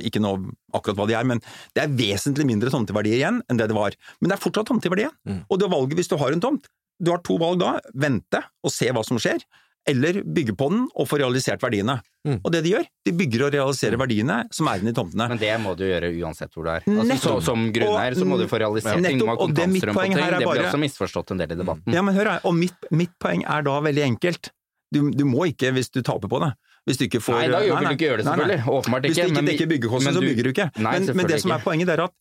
[0.06, 1.40] Ikke noe akkurat hva de er, men
[1.74, 3.96] det er vesentlig mindre tomteverdier igjen enn det det var.
[4.20, 5.16] Men det er fortsatt tomteverdi igjen.
[5.26, 5.44] Mm.
[5.50, 6.66] Og det valget, hvis du har en tomt,
[7.02, 7.76] du har to valg da.
[7.94, 9.42] Vente og se hva som skjer.
[9.86, 12.00] Eller bygge på den og få realisert verdiene.
[12.26, 12.40] Mm.
[12.42, 15.28] Og det de gjør, de bygger og realiserer verdiene som er igjen i tomtene.
[15.30, 16.82] Men det må du gjøre uansett hvor du er.
[16.90, 19.20] Altså, så, som grunneier så må du få realisert ting.
[19.22, 20.24] Med og det mitt kontantstrøm på poeng ting.
[20.24, 21.94] her er Det blir bare- også misforstått en del i debatten.
[21.94, 24.50] Ja, men hør her, og mitt, mitt poeng er da veldig enkelt.
[24.90, 26.50] Du, du må ikke hvis du taper på det.
[26.86, 28.44] Hvis du ikke får Nei, da gjør vil du ikke gjøre det, Nei, nei.
[28.46, 28.76] selvfølgelig.
[28.78, 29.14] Åpenbart ikke.
[29.14, 30.66] Hvis du ikke dekker byggekostnadene, så bygger du ikke.
[30.86, 32.14] Nei, men, men det som er poenget, er at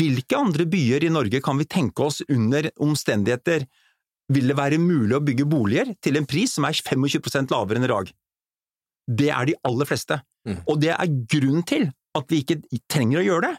[0.00, 3.64] hvilke andre byer i Norge kan vi tenke oss under omstendigheter
[4.30, 7.88] vil det være mulig å bygge boliger til en pris som er 25% lavere enn
[7.88, 8.12] i dag?
[9.10, 10.20] Det er de aller fleste.
[10.46, 10.60] Mm.
[10.70, 12.60] Og det er grunnen til at vi ikke
[12.92, 13.56] trenger å gjøre det.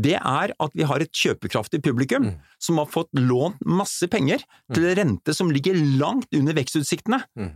[0.00, 2.36] Det er at vi har et kjøpekraftig publikum Mm.
[2.62, 4.42] som har fått lånt masse penger
[4.74, 7.22] til en rente som ligger langt under vekstutsiktene.
[7.38, 7.54] Mm.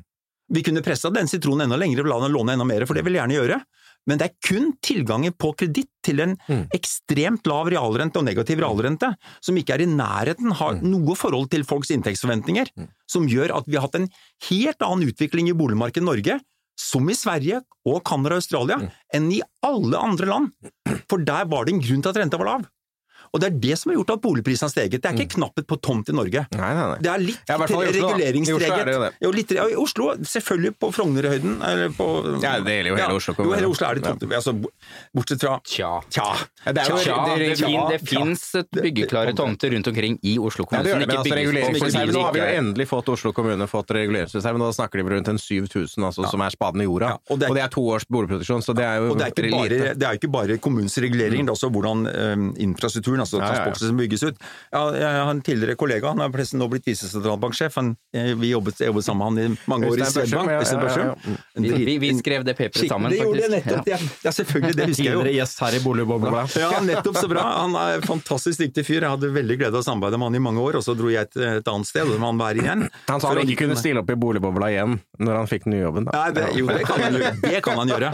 [0.53, 3.05] Vi kunne pressa den sitronen enda lenger og la den låne enda mer, for det
[3.07, 3.63] vil jeg gjerne gjøre.
[4.07, 6.67] men det er kun tilgangen på kreditt til en Mm.
[6.77, 11.65] ekstremt lav realrente og negativ realrente, som ikke er i nærheten har noe forhold til
[11.65, 12.69] folks inntektsforventninger,
[13.09, 14.11] som gjør at vi har hatt en
[14.51, 16.41] helt annen utvikling i boligmarkedet i Norge,
[16.77, 20.53] som i Sverige og Canada og Australia, enn i alle andre land.
[21.09, 22.69] For der var det en grunn til at renta var lav.
[23.35, 25.03] Og det er det som har gjort at boligprisene har steget.
[25.03, 26.45] Det er ikke knapphet på tomt i Norge.
[26.55, 26.99] Nei, nei, nei.
[27.03, 29.11] Det er litt Ja, i i Oslo, er det jo det.
[29.25, 32.07] Jo, litt, ja, Oslo, selvfølgelig på Frognerhøyden, eller på
[32.45, 34.23] Ja, det gjelder jo hele Oslo Jo, hele Oslo er det tomt.
[34.39, 34.55] Altså,
[35.15, 35.91] bortsett fra Tja.
[36.15, 36.29] Tja.
[36.65, 40.65] Ja, det er jo- Tja, det, det- det fins byggeklare tomter rundt omkring i Oslo
[40.65, 42.87] Ja, kommune det gjør det, men altså reguleringsreserven, Nå har vi jo det er endelig
[42.89, 46.51] fått Oslo kommune fått reguleringsreserve, og da snakker de rundt en 7000, altså, som er
[46.55, 47.09] spaden i jorda.
[47.09, 49.19] Ja, og og, det det er- er, to års boligproduksjon, så det er jo Og
[49.19, 53.24] det er, ikke bare, er ikke bare kommunens reguleringer, det er også hvordan um, infrastrukturen,
[53.25, 53.93] altså Ja, ja, ja.
[53.99, 54.41] bygges ut.
[54.73, 58.81] Ja, jeg har en tidligere kollega, han er nå blitt visesentralbanksjef, han- eh, vi jobbet,
[58.81, 60.51] jobbet sammen med han i mange år i Swedbank.
[60.51, 61.15] ja, ja, ja, ja.
[61.25, 61.39] Mm.
[61.65, 63.99] Vi, vi, vi skrev det papiret Skikkelig, sammen, det gjorde jeg nettopp, ja.
[64.25, 65.21] ja selvfølgelig, det husker jeg jo.
[65.23, 66.45] Tidligere gjest her i Boligbobla.
[66.61, 67.45] Ja, nettopp så bra.
[67.65, 69.01] Han er en fantastisk dyktig fyr.
[69.05, 71.11] Jeg hadde veldig glede av å samarbeide med han i mange år, og så dro
[71.13, 72.87] jeg et, et annet sted, og det må han være igjen.
[73.09, 75.85] Han sa han ikke kunne stille opp i boligbobla igjen når han fikk den nye
[75.85, 76.09] jobben.
[76.09, 76.17] Da.
[76.19, 77.33] Nei, det, jo, det kan han gjøre.
[77.45, 78.11] Det kan han gjøre.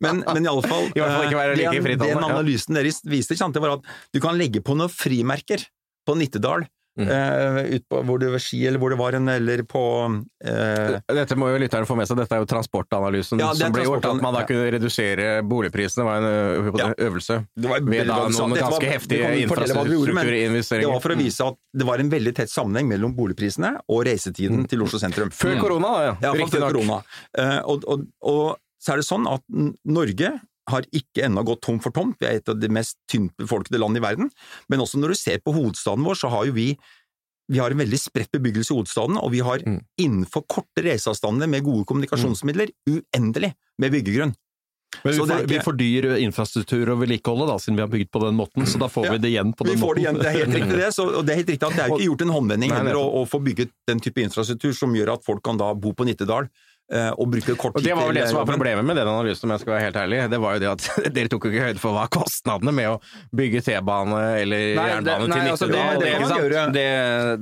[0.00, 2.16] Men, men i alle fall I hvert fall ikke være eh, like den, fritt, den
[2.16, 5.68] Anne, analysen deres viste, sant, det var at du kan legge på noen frimerker
[6.08, 6.66] på Nittedal,
[6.98, 7.06] Mm.
[7.06, 10.96] Uh, ut på hvor det var ski, eller hvor det var en, eller på uh,
[11.14, 14.08] Dette må jo lytterne få med seg, dette er jo transportanalysen Ja, som ble gjort,
[14.10, 16.88] at man da kunne redusere boligprisene, var en Ja.
[17.06, 17.38] øvelse.
[17.56, 20.80] det var Ved da noen var- ganske det heftige infrastrukturinvesteringer.
[20.82, 24.04] Det var for å vise at det var en veldig tett sammenheng mellom boligprisene og
[24.10, 25.30] reisetiden til Oslo sentrum.
[25.30, 26.16] Før korona, da, ja.
[26.22, 26.72] Ja, Riktig før nok.
[26.74, 27.02] korona.
[27.38, 29.42] Eh, og, og, og så er det sånn at
[29.84, 30.40] Norge
[30.72, 32.16] har ikke ennå gått tom for tomt.
[32.20, 34.30] Vi er et av de mest tynt befolkede land i verden.
[34.70, 36.70] Men også når du ser på hovedstaden vår, så har jo vi
[37.50, 39.80] vi har en veldig spredt bebyggelse i hovedstaden, og vi har Mm.
[39.98, 44.36] innenfor korte reiseavstander med gode kommunikasjonsmidler uendelig med byggegrunn.
[45.04, 45.62] Men vi, Så ikke...
[45.64, 48.78] får, vi ikke- infrastruktur og vedlikeholdet, da, siden vi har bygd på den måten, så
[48.78, 50.38] da får Ja, vi det igjen på den Vi den får det igjen, det er
[50.38, 50.94] helt riktig det.
[50.94, 52.94] Så, og det er helt riktig at det er jo ikke gjort en håndvending heller
[52.98, 56.06] å, å få bygget den type infrastruktur som gjør at folk kan da bo på
[56.06, 56.48] Nittedal
[56.90, 59.54] og bruke kort tid det var vel det som var problemet med den analysen, om
[59.54, 60.20] jeg skal være helt ærlig.
[60.32, 62.96] Det var jo det at dere tok jo ikke høyde for hva kostnadene med å
[63.36, 66.74] bygge T-bane eller jernbane nei, til altså, det, Nittedal.
[66.74, 66.86] det,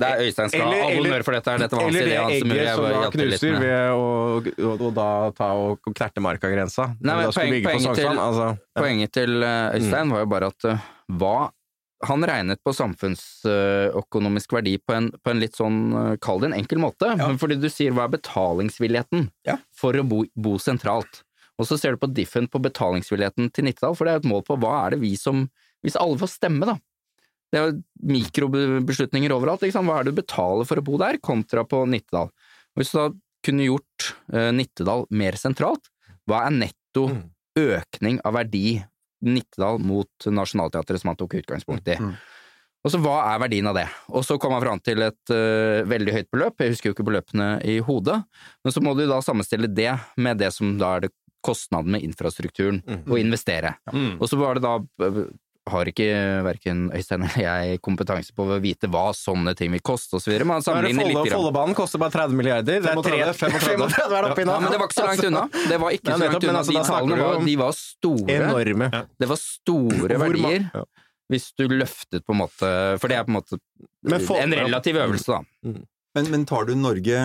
[0.09, 1.57] er Øystein skal ha all honnør for dette.
[1.65, 5.07] Dette var Eller det egget som da til knuser ved å og, og da
[5.37, 6.89] ta og knerte Markagrensa.
[6.99, 8.49] Nei, men Når du da skulle poeng- poenget til- altså.
[8.79, 10.87] Poenget til eh, Øystein var jo bare at eh,
[11.19, 11.35] hva
[12.07, 16.57] han regnet på samfunnsøkonomisk verdi på en, på en litt sånn, eh, kall det en
[16.61, 17.09] enkel måte.
[17.19, 19.57] Men Fordi du sier hva er betalingsvilligheten Ja.
[19.75, 21.23] for å bo, bo sentralt?
[21.59, 24.45] Og så ser du på diffen på betalingsvilligheten til Nittedal, for det er et mål
[24.47, 25.49] på hva er det vi som
[25.83, 26.73] Hvis alle får stemme, da.
[27.51, 29.61] Det er jo mikrobeslutninger overalt.
[29.63, 32.27] Hva er det du betaler for å bo der, kontra på Nittedal?
[32.75, 33.05] Hvis du da
[33.47, 35.87] kunne gjort uh, Nittedal mer sentralt,
[36.27, 36.75] hva er netto
[37.09, 37.29] Mm.
[37.55, 38.83] økning av verdi
[39.25, 41.97] Nittedal mot Nationaltheatret, som han tok utgangspunkt i?
[41.99, 42.13] Mm.
[42.79, 43.87] Og så hva er verdien av det?
[44.15, 47.07] Og så kom han fram til et uh, veldig høyt beløp, jeg husker jo ikke
[47.09, 48.21] beløpene i hodet,
[48.63, 51.11] men så må du da sammenstille det med det som da er det
[51.45, 53.77] kostnaden med infrastrukturen, å investere.
[53.93, 54.17] Mm.
[54.19, 54.73] Og så var det da
[55.05, 55.21] eh,
[55.71, 56.07] har ikke
[56.45, 60.33] verken Øystein eller jeg kompetanse på å vite hva sånne ting vil koste osv.
[60.47, 61.33] Man sammenligner litt.
[61.33, 62.81] Follobanen koster bare 30 milliarder.
[62.85, 64.55] Det er 35, 35 er oppi nå.
[64.55, 65.43] Ja, men det var ikke så langt unna.
[65.55, 66.63] Det var ikke så langt unna.
[66.63, 68.39] altså, De tallene var, de var store.
[68.39, 68.89] Enorme.
[69.19, 70.67] Det var store verdier
[71.29, 73.59] hvis du løftet på en måte For det er på en måte
[74.41, 75.75] en relativ øvelse, da.
[76.17, 77.19] Men, men tar du Norge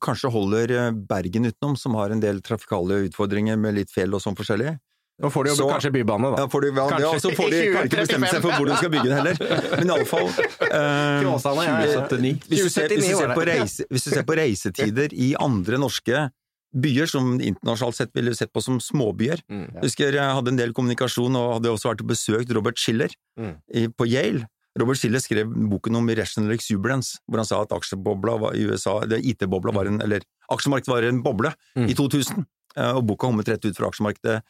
[0.00, 4.38] Kanskje holder Bergen utenom, som har en del trafikale utfordringer med litt fjell og sånn
[4.38, 4.78] forskjellig?
[5.20, 6.42] Nå får de jo Så- kanskje bybane, da.
[6.42, 8.66] Ja, får de, ja, Kanskje ja, så får de kan ikke bestemme seg for hvor
[8.70, 9.36] de skal bygge den heller.
[9.76, 10.28] Men iallfall
[10.80, 12.02] eh, Åsane, ja, ja.
[12.08, 12.44] 2079.
[12.48, 15.76] hvis, du ser, hvis, du ser på reise, hvis du ser på reisetider i andre
[15.82, 16.22] norske
[16.70, 19.66] byer, som internasjonalt sett ville sett på som småbyer Mm.
[19.74, 23.10] Jeg husker jeg hadde en del kommunikasjon og hadde også vært og besøkt Robert Schiller
[23.38, 23.56] Mm.
[23.74, 24.46] i, på Yale.
[24.78, 29.00] Robert Schiller skrev boken om Irrational Exuberance, hvor han sa at aksjebobla var, i USA,
[29.02, 31.88] IT-bobla var en, eller aksjemarkedet var en boble Mm.
[31.90, 32.46] i 2000.
[32.76, 34.42] Eh, Og boka kommet rett ut fra aksjemarkedet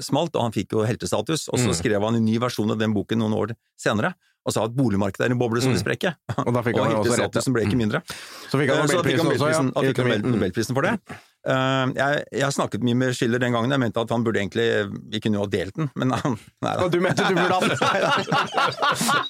[0.00, 1.48] smalt, og han fikk jo heltestatus.
[1.48, 1.74] Og så Mm.
[1.78, 4.14] skrev han en ny versjon av den boken noen år senere,
[4.46, 6.14] og sa at boligmarkedet er en boble som vil Mm.
[6.46, 7.52] Og da fikk han og også rett.
[7.54, 8.02] ble ikke mindre.
[8.50, 9.62] Så fikk han Eh, Nobelprisen også, ja.
[9.62, 10.32] Nobelprisen, fikk han Nobel- Mm.
[10.36, 11.00] Nobelprisen for det.
[11.46, 14.66] Uh, Jeg, jeg snakket mye med Schiller den gangen, jeg mente at han burde egentlig
[15.12, 16.88] Vi kunne jo ha delt den, men han Nei da.
[16.88, 17.76] Du mente du burde ha den?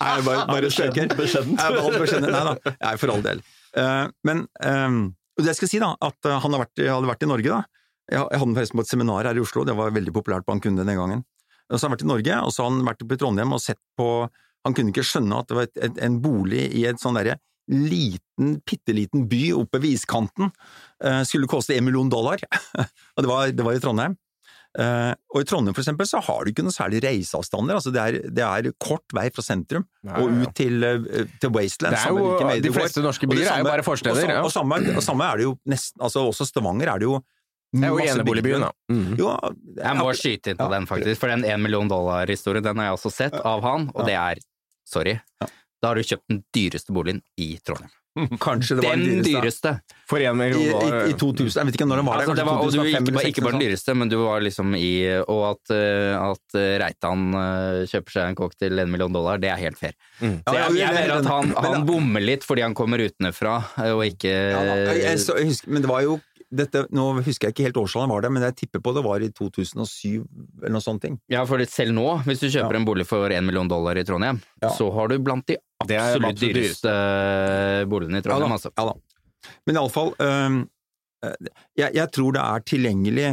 [0.01, 1.09] Nei, bare, bare spøker.
[1.17, 1.61] Beskjedent.
[2.01, 2.33] Beskjedent.
[2.33, 3.43] Nei da, nei, for all del.
[3.77, 7.25] Uh, men um, det jeg skal si, da, at eh, han har vært, hadde vært
[7.27, 7.59] i Norge, da.
[8.07, 10.87] Jeg, hadde forresten på et seminar her i Oslo, det var veldig populært blant kundene
[10.87, 11.25] den gangen.
[11.67, 13.63] Så har han vært i Norge, og så har han vært oppe i Trondheim og
[13.63, 14.11] sett på
[14.67, 17.37] Han kunne ikke skjønne at det var et, et, en bolig i et sånn derre
[17.71, 20.51] liten, bitte liten by oppe ved iskanten
[21.05, 22.43] eh, skulle koste en million dollar.
[23.15, 24.17] og det var, det var i Trondheim.
[24.77, 27.79] Uh, og i Trondheim for eksempel så har du ikke noe særlig reiseavstander.
[27.79, 31.53] Altså det, er, det er kort vei fra sentrum Nei, og ut til, uh, til
[31.55, 31.97] Wasteland.
[31.97, 34.21] Det er jo, de fleste norske byer samme, er jo bare forsteder.
[34.21, 34.43] Og, samme, ja.
[34.45, 37.23] og, samme, og samme er det jo nesten altså Også Stavanger er det jo
[37.73, 38.71] Det er jo eneboligbyen, da.
[38.93, 39.17] Mm.
[39.19, 39.33] Jo,
[39.77, 40.75] Jeg må skyte inn på Ja.
[40.79, 41.21] den, faktisk.
[41.21, 44.39] For den én million dollar-historien, den har jeg også sett av han, og det er
[44.87, 45.19] Sorry.
[45.83, 47.91] Da har du kjøpt den dyreste boligen i Trondheim.
[48.41, 49.73] Kanskje det var Den dyreste!
[50.09, 50.95] For én I, dollar.
[51.05, 52.79] i, i, I 2000, jeg vet ikke når den var Altså, det var, og du
[52.79, 54.93] 2005 ikke, bare- ikke bare den dyreste, men du var liksom i
[55.27, 59.37] Og at, eh, at eh, Reitan eh, kjøper seg en kokk til en million dollar,
[59.43, 59.93] det er helt fair.
[60.23, 60.39] Mm.
[60.49, 63.59] Så jeg, jeg mener at han, han bommer litt fordi han kommer utenfra,
[63.93, 64.79] og ikke Ja, da.
[64.95, 66.17] jeg, jeg, så, jeg husker, men det var jo
[66.55, 69.23] dette, Nå husker jeg ikke helt årstallet var det, men jeg tipper på det var
[69.25, 70.23] i 2007
[70.63, 71.07] eller noe sånt.
[71.33, 72.81] Ja, for selv nå, hvis du kjøper Ja.
[72.81, 74.71] en bolig for én million dollar i Trondheim, Ja.
[74.71, 76.93] så har du blant de absolutt de dyreste
[77.91, 78.71] boligene i Trondheim, altså.
[78.77, 78.95] ja da.
[79.67, 80.65] Men iallfall øh,
[81.77, 83.29] jeg, jeg tror det er tilgjengelig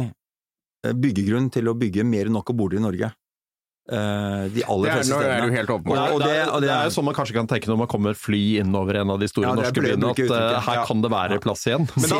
[0.86, 3.12] øh, byggegrunn til å bygge mer enn nok av boliger i Norge.
[3.84, 5.56] Eh, de aller Det er, fleste er det jo stedene.
[5.58, 6.12] helt åpenbart.
[6.14, 7.86] og det, det- og det det er- jo sånn man kanskje kan tenke når man
[7.86, 10.84] kommer fly innover en av de store Ja, norske byene, at eh, her Ja.
[10.86, 11.84] kan det være plass igjen.
[11.94, 12.16] Men da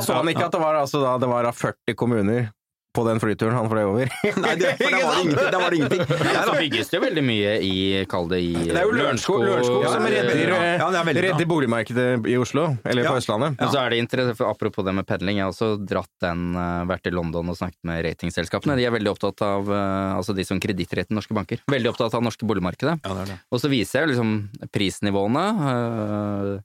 [0.00, 2.50] så han ikke- at det var, altså, da, det var da 40 kommuner
[2.94, 4.10] på den flyturen han fløy over.
[4.44, 5.50] Nei, det, for der var det ingenting.
[5.50, 6.04] Der var det ingenting.
[6.24, 7.72] Nei, da bygges det veldig mye i,
[8.10, 10.88] kall det i Det er jo Lørenskog, Ja, som redder, ja.
[10.94, 13.10] Er redder boligmarkedet i Oslo, eller Ja.
[13.12, 13.58] på Østlandet.
[13.58, 16.54] Men så er det interessant, for apropos det med pendling, jeg har også dratt den,
[16.56, 18.76] eh, vært i London og snakket med ratingselskapene.
[18.78, 22.22] De er veldig opptatt av, eh, altså de som kredittretter norske banker, veldig opptatt av
[22.22, 23.00] norske boligmarkedet.
[23.04, 23.40] Ja, det er det.
[23.50, 26.60] Og så viser jeg liksom prisnivåene, eh,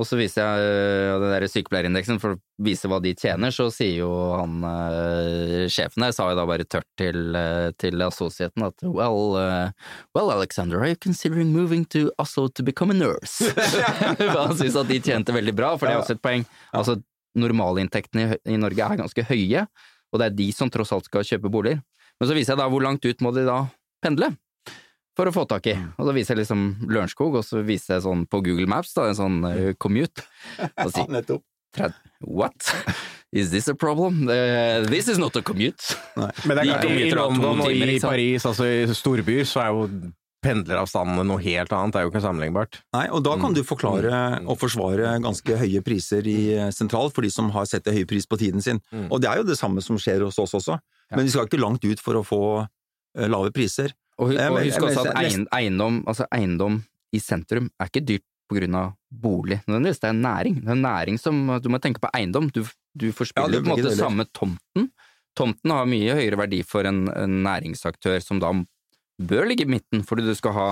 [0.00, 3.66] og så viser jeg eh, den der sykepleierindeksen for å vise hva de tjener, så
[3.74, 8.64] sier jo han eh, sjefen der, sa jo da bare tørt til, eh, til associaten
[8.64, 13.44] at well, uh, well, Alexander, are you considering moving to Oslo to become a nurse?
[14.18, 16.46] Han syntes at de tjente veldig bra, for det er også et poeng.
[16.72, 16.96] Altså,
[17.36, 19.66] normalinntektene i, i Norge er ganske høye,
[20.10, 21.84] og det er de som tross alt skal kjøpe boliger.
[22.20, 23.66] Men så viser jeg da hvor langt ut må de da
[24.00, 24.32] pendle
[25.18, 25.76] for å få tak i.
[25.98, 29.08] Og da viser jeg liksom Lørenskog, og så viser jeg sånn på Google Maps, da,
[29.10, 30.26] en sånn uh, commute.
[30.76, 31.44] Og sier nettopp.
[32.26, 32.70] What?
[33.32, 34.24] Is this a problem?
[34.28, 35.94] Eh, this is not a commute.
[36.16, 38.00] Men det er klart, i London og timer, i?
[38.02, 39.84] Paris, altså i storbyer, så er jo
[40.42, 41.94] pendleravstandene noe helt annet.
[41.94, 42.80] Det er jo ikke sammenlignbart.
[42.96, 46.40] Nei, og da kan du forklare og forsvare ganske høye priser i
[46.74, 48.82] sentral for de som har sett det høye pris på tiden sin.
[48.90, 49.06] Mm.
[49.12, 50.80] Og det er jo det samme som skjer hos oss også.
[51.14, 53.94] Men vi skal ikke langt ut for å få eh, lave priser.
[54.20, 56.80] Og, og husk også at eiendom, altså eiendom
[57.16, 60.00] i sentrum er ikke dyrt på grunn av bolig, nødvendigvis.
[60.02, 60.58] Det er næring.
[60.64, 62.50] Det er næring som Du må tenke på eiendom.
[62.52, 62.64] Du,
[62.98, 64.90] du forspiller er på en måte samme tomten.
[65.38, 68.50] Tomten har mye høyere verdi for en, en næringsaktør som da
[69.20, 70.70] bør ligge i midten, fordi du skal ha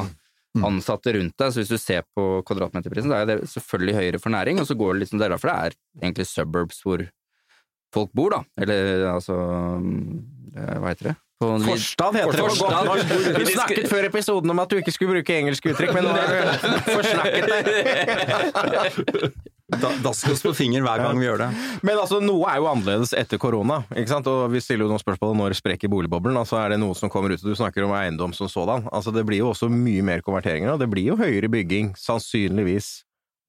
[0.56, 0.64] Mm.
[0.64, 1.52] ansatte rundt deg.
[1.52, 4.76] Så hvis du ser på kvadratmeterprisen, så er det selvfølgelig høyere for næring, og så
[4.78, 7.04] går det liksom Det for det er egentlig suburbs hvor
[7.94, 8.40] folk bor, da.
[8.60, 9.36] Eller altså
[10.56, 11.16] eh, Hva heter det?
[11.38, 13.52] På, Forstad heter det på godt norsk.
[13.52, 16.90] Snakket før episoden om at du ikke skulle bruke engelske uttrykk, men nå har du
[16.90, 19.30] forsnakket deg.
[19.68, 21.46] Da, dask oss på fingeren hver gang vi gjør det.
[21.84, 24.30] Men altså, noe er jo annerledes etter korona, ikke sant?
[24.32, 26.38] Og vi stiller jo noen spørsmål når sprekker boligboblen.
[26.40, 28.88] Altså, er det noe som kommer ut, du snakker om eiendom som sådan.
[28.88, 33.02] Altså, det blir jo også mye mer konverteringer, og det blir jo høyere bygging, sannsynligvis,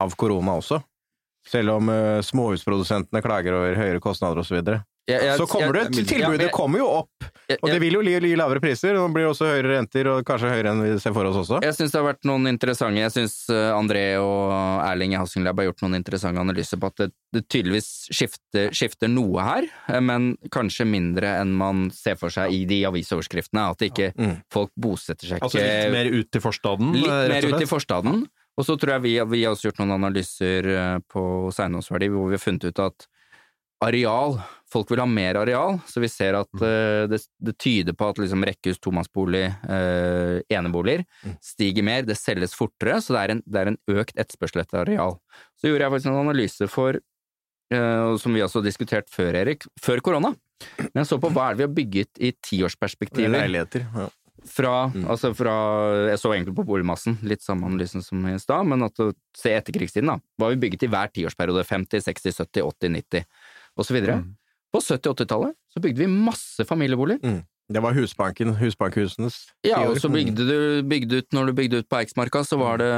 [0.04, 0.82] av korona også.
[1.47, 4.60] Selv om uh, småhusprodusentene klager over høyere kostnader osv.
[5.10, 7.10] Så, Jeg- jeg- så kommer det, jeg- tilbudet jeg- kommer jo opp,
[7.50, 10.06] jeg- og det vil jo gi, gi lavere priser, og det blir også høyere renter,
[10.08, 11.63] og kanskje høyere enn vi ser for oss også.
[11.63, 14.52] Jeg syns det har vært noen interessante Jeg syns André og
[14.86, 18.69] Erling i Housing Lab har gjort noen interessante analyser på at det, det tydeligvis skifter,
[18.69, 23.72] skifter noe her, eh, men kanskje mindre enn man ser for seg i de avisoverskriftene.
[23.72, 24.43] At ikke Mm.
[24.52, 28.28] folk bosetter seg Altså litt mer ut til forstaden, litt rett mer ut i forstaden.
[28.60, 32.28] Og så tror jeg vi, vi har også gjort noen analyser eh, på eiendomsverdi hvor
[32.30, 33.08] vi har funnet ut at
[33.82, 38.10] areal Folk vil ha mer areal, så vi ser at uh, det, det tyder på
[38.12, 41.06] at liksom rekkehus, tomannsbolig, uh, eneboliger
[41.42, 44.84] stiger mer, det selges fortere, så det er en, det er en økt etterspørsel etter
[44.84, 45.18] areal.
[45.58, 47.02] Så gjorde jeg faktisk en analyse for,
[47.74, 50.36] uh, som vi også har diskutert før, Erik, før korona.
[50.78, 53.86] Men jeg så på hva er det vi har bygget i tiårsperspektiver Leiligheter.
[53.96, 54.10] Ja.
[54.44, 54.74] fra,
[55.08, 55.54] altså fra
[56.12, 59.02] Jeg så egentlig på boligmassen, litt samme analysen som i stad, men at
[59.40, 60.20] se etterkrigstiden, da.
[60.38, 61.65] Hva har vi bygget i hver tiårsperiode?
[61.65, 63.26] 50, 60, 70, 80, 90
[63.80, 64.20] og så videre.
[64.74, 67.42] På 70- 80-tallet så bygde vi masse familieboliger.
[67.70, 70.60] Det var Husbanken, Husbankhusenes Ja, og så bygde du
[70.90, 72.90] bygde ut, når du bygde ut på Eiksmarka, så var det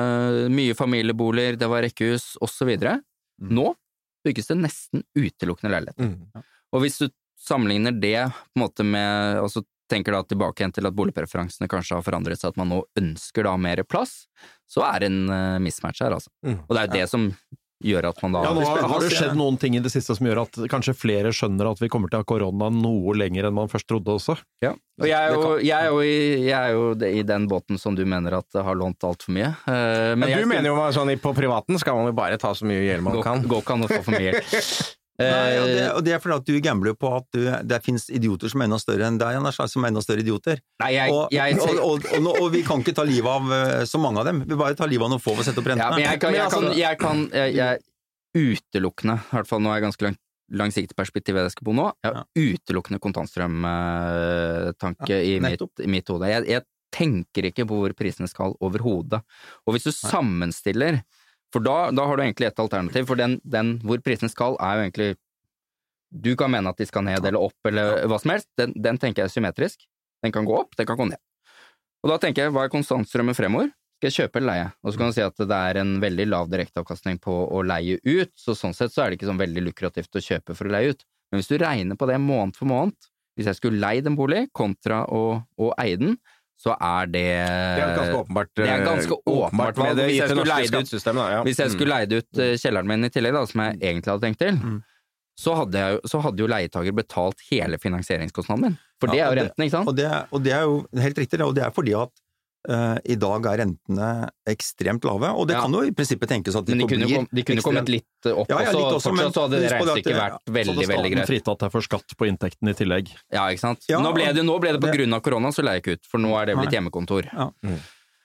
[0.53, 3.01] mye familieboliger, det var rekkehus, og så videre.
[3.41, 3.73] Nå
[4.23, 6.13] bygges det nesten utelukkende leiligheter.
[6.13, 6.47] Mm.
[6.71, 7.09] Og hvis du
[7.41, 11.67] sammenligner det på en måte med og så tenker da tilbake igjen til at boligpreferansene
[11.71, 14.21] kanskje har forandret seg, at man nå ønsker da mer plass,
[14.69, 16.31] så er det en eh, mismatch her, altså.
[16.47, 16.61] Mm.
[16.63, 17.25] Og det er jo det som
[17.83, 20.15] gjøre at man da Ja, nå har, har det skjedd noen ting i det siste
[20.17, 23.49] som gjør at kanskje flere skjønner at vi kommer til å ha korona noe lenger
[23.49, 24.37] enn man først trodde også.
[24.63, 24.75] Ja.
[25.01, 26.15] Og jeg er, jo, jeg, er jo i,
[26.45, 29.49] jeg er jo i den båten som du mener at det har lånt altfor mye.
[29.65, 32.53] Eh, Men jeg du jeg, mener jo sånn på privaten skal man jo bare ta
[32.57, 33.41] så mye gjeld man Gå, kan.
[33.49, 34.97] gå ikke an å få for mye gjeld.
[35.19, 37.81] Nei, og, det, Eh, og det er fordi at du gambler på at du, det
[37.85, 40.57] finnes idioter som er enda større enn deg, Anders, som er enda større idioter.
[40.81, 43.83] Nei, jeg, Og, jeg, og, og, og, og vi kan ikke ta livet av eh,
[43.85, 45.67] så mange av dem, vi bare tar livet av noen få ved å sette opp
[45.73, 45.83] rentene.
[45.83, 47.73] Ja, men jeg kan, Men jeg kan, altså- jeg kan jeg, jeg,
[48.31, 51.85] utelukkende, i hvert fall nå er jeg ganske langt langsiktig perspektiv jeg skal bo nå,
[52.03, 56.27] jeg har utelukkende kontantstrømtanke Ja, i, mitt, i mitt hode.
[56.27, 59.21] Jeg, jeg tenker ikke på hvor prisene skal overhodet.
[59.65, 60.99] Og hvis du sammenstiller,
[61.51, 64.77] for da, da har du egentlig et alternativ, for den, den hvor prisene skal er
[64.77, 65.09] jo egentlig
[66.11, 68.97] Du kan mene at de skal ned eller opp eller hva som helst, den, den
[68.99, 69.85] tenker jeg er symmetrisk.
[70.21, 71.21] Den kan gå opp, den kan gå ned.
[72.03, 73.69] Og da tenker jeg, hva er konstantstrømmen fremover?
[74.01, 74.67] Skal jeg kjøpe eller leie?
[74.81, 77.99] Og så kan du si at det er en veldig lav direkteavkastning på å leie
[78.01, 80.73] ut, så sånn sett så er det ikke sånn veldig lukrativt å kjøpe for å
[80.73, 81.05] leie ut.
[81.31, 82.97] Men hvis du regner på det måned for måned,
[83.37, 86.17] hvis jeg skulle leid en bolig kontra å, å eie den,
[86.61, 88.49] så er det Det er ganske åpenbart.
[88.55, 90.01] Det er eh, ganske åpenbart valg.
[90.05, 91.43] Hvis jeg ut-.
[91.47, 94.25] Hvis jeg skulle leid ut eh, kjelleren min i tillegg, da, som jeg egentlig hadde
[94.27, 94.79] tenkt til, Mm.
[95.41, 98.77] så, hadde jeg, så hadde jo leietager betalt hele finansieringskostnaden min.
[99.01, 99.89] For det er jo renten, ikke sant?
[99.89, 102.21] Og det, og det er jo helt riktig, og det er fordi at eh,
[102.69, 105.61] i dag er rentene ekstremt lave, og det Ja.
[105.63, 107.89] kan jo i prinsippet tenkes at de Men de kunne, forblir kom, de kunne kommet
[107.89, 110.05] litt opp Ja, ja, litt også, fortsatt men så hadde det husk på veldig veldig
[110.05, 110.45] greit.
[110.45, 113.09] det- Så hadde staten fritatt deg for skatt på inntekten i tillegg.
[113.33, 113.79] Ja, ikke sant?
[113.89, 115.83] Ja, nå, ble det, nå ble det på det- grunn av korona, så leier jeg
[115.83, 117.23] ikke ut, for nå er det blitt hjemmekontor.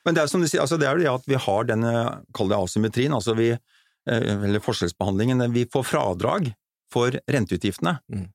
[0.05, 2.23] Men det er som du sier, altså det er jo det at vi har denne,
[2.35, 3.59] kall det asymmetrien, altså vi, eh,
[4.07, 6.55] eller forskjellsbehandlingen, vi får fradrag
[6.91, 8.29] for renteutgiftene Mm.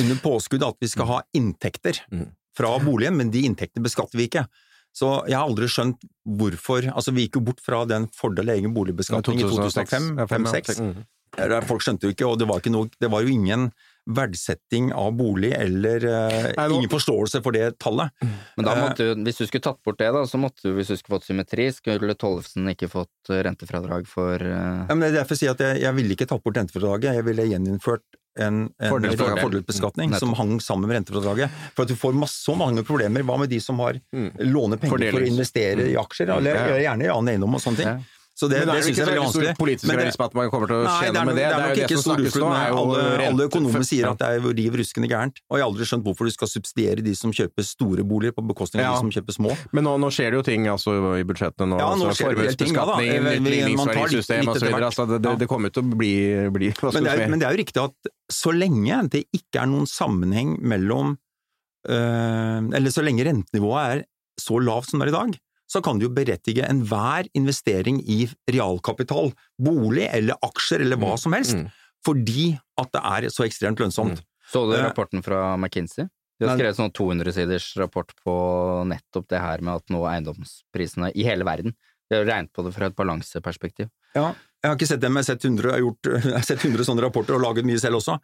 [0.00, 2.30] under påskudd at vi skal ha inntekter Mm.
[2.54, 4.46] fra boligen, men de inntektene beskatter vi ikke.
[4.96, 8.74] Så jeg har aldri skjønt hvorfor Altså, vi gikk jo bort fra den fordel egen
[8.74, 10.80] boligbeskatning i 2005-2006.
[10.80, 10.90] Ja.
[10.90, 11.62] Mm.
[11.68, 13.68] Folk skjønte jo ikke, og det var, ikke noe, det var jo ingen
[14.16, 18.10] verdsetting av bolig eller uh, Nei, ingen forståelse for det tallet.
[18.56, 18.82] Men da Eh.
[18.82, 21.18] måtte du, hvis du skulle tatt bort det, da, så måtte du, hvis du skulle
[21.18, 24.86] fått symmetri, skulle Tollefsen ikke fått eh, rentefradrag for uh...
[24.88, 27.14] Ja, men det er derfor jeg sier at jeg, jeg ville ikke tatt bort rentefradraget,
[27.20, 28.04] jeg ville gjeninnført
[28.40, 29.42] en, en Fordelsbeskatning.
[29.42, 31.50] fordelsbeskatning Mm, som hang sammen med rentefradraget.
[31.74, 33.24] For at du får masse, så mange problemer.
[33.26, 34.30] Hva med de som har Mm.
[34.52, 36.78] låner penger for å Fordelings- investere i aksjer, eller ja.
[36.86, 37.90] gjerne i annen eiendom og sånne ting.
[37.90, 37.98] Ja.
[38.40, 39.52] Så det, Men det, det syns jeg er veldig vanskelig.
[39.58, 41.42] politisk realisme at man kommer til å er, med det.
[41.44, 42.46] det er nok ikke stor jo
[42.80, 45.42] alle, alle økonomer sier at det er riv ruskende gærent.
[45.50, 48.44] Og jeg har aldri skjønt hvorfor du skal subsidiere de som kjøper store boliger på
[48.48, 48.94] bekostning av Ja.
[48.96, 49.52] de som kjøper små.
[49.76, 51.80] Men nå, nå skjer det jo ting altså, i budsjettene nå.
[51.82, 52.96] Ja, nå altså, skjer det jo ting, ja da.
[52.96, 54.68] formuesbeskatning, Eh, utligningsverdisystem osv.
[54.80, 56.12] Altså, det, det, det kommer til å bli,
[56.54, 59.68] bli Men det, er, men det er jo riktig at så lenge det ikke er
[59.70, 61.16] noen sammenheng mellom
[61.88, 64.04] øh, Eller så lenge rentenivået er
[64.40, 65.38] så lavt som det er i dag,
[65.70, 69.30] så kan det jo berettige enhver investering i realkapital,
[69.62, 71.68] bolig eller aksjer eller hva Mm, som helst, mm.
[72.06, 72.46] fordi
[72.80, 74.24] at det er så ekstremt lønnsomt.
[74.50, 76.08] Så du Eh, rapporten fra McKinsey?
[76.40, 78.34] De har skrevet sånn 200-siders rapport på
[78.88, 81.74] nettopp det her med at nå eiendomsprisene i hele verden
[82.10, 83.86] De har regnet på det fra et balanseperspektiv.
[84.16, 84.32] Ja,
[84.62, 86.64] jeg har ikke sett dem, jeg har sett 100, jeg har gjort, jeg har sett
[86.64, 88.18] 100 sånne rapporter og laget mye selv også.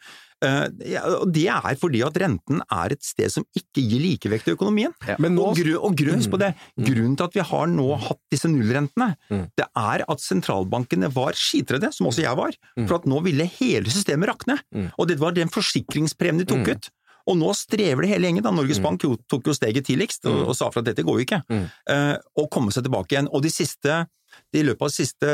[0.44, 4.48] Eh, ja, og det er fordi at renten er et sted som ikke gir likevekt
[4.50, 4.92] i økonomien.
[5.18, 7.86] Men nå Og, gru, og grunn, husk på det, grunnen til at vi har nå
[8.08, 9.46] hatt disse nullrentene, Mm.
[9.56, 12.86] det er at sentralbankene var skitredde, som også jeg var, Mm.
[12.88, 14.58] for at nå ville hele systemet rakne.
[14.74, 14.90] Mm.
[14.98, 16.70] Og det var den forsikringspremien de tok Mm.
[16.76, 16.90] ut.
[17.28, 18.42] Og nå strever det hele gjengen.
[18.42, 18.82] da Norges Mm.
[18.84, 20.48] Bank tok jo steget tidligst og, Mm.
[20.48, 21.42] og sa fra at dette går jo ikke.
[21.50, 21.70] Mm.
[21.88, 23.28] Eh, og komme seg tilbake igjen.
[23.32, 24.06] Og de siste
[24.56, 25.32] i løpet av de siste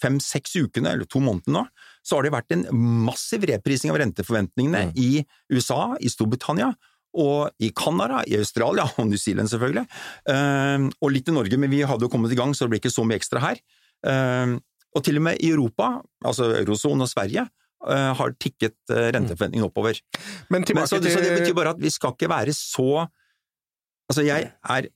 [0.00, 1.66] fem-seks ukene, eller to månedene nå,
[2.02, 2.64] så har det vært en
[3.06, 4.96] massiv reprising av renteforventningene Mm.
[4.98, 6.72] i USA, i Storbritannia,
[7.14, 9.86] og i Canada, i Australia og New Zealand selvfølgelig,
[10.32, 12.80] eh, og litt i Norge, men vi hadde jo kommet i gang så det blir
[12.80, 13.60] ikke så mye ekstra her.
[14.08, 14.54] Eh,
[14.96, 17.46] og til og med i Europa, altså eurosonen og Sverige,
[17.88, 20.00] eh, har tikket eh, renteforventningene oppover.
[20.50, 23.08] Men Men så, det, så det betyr bare at vi skal ikke være så
[24.10, 24.86] Altså, jeg er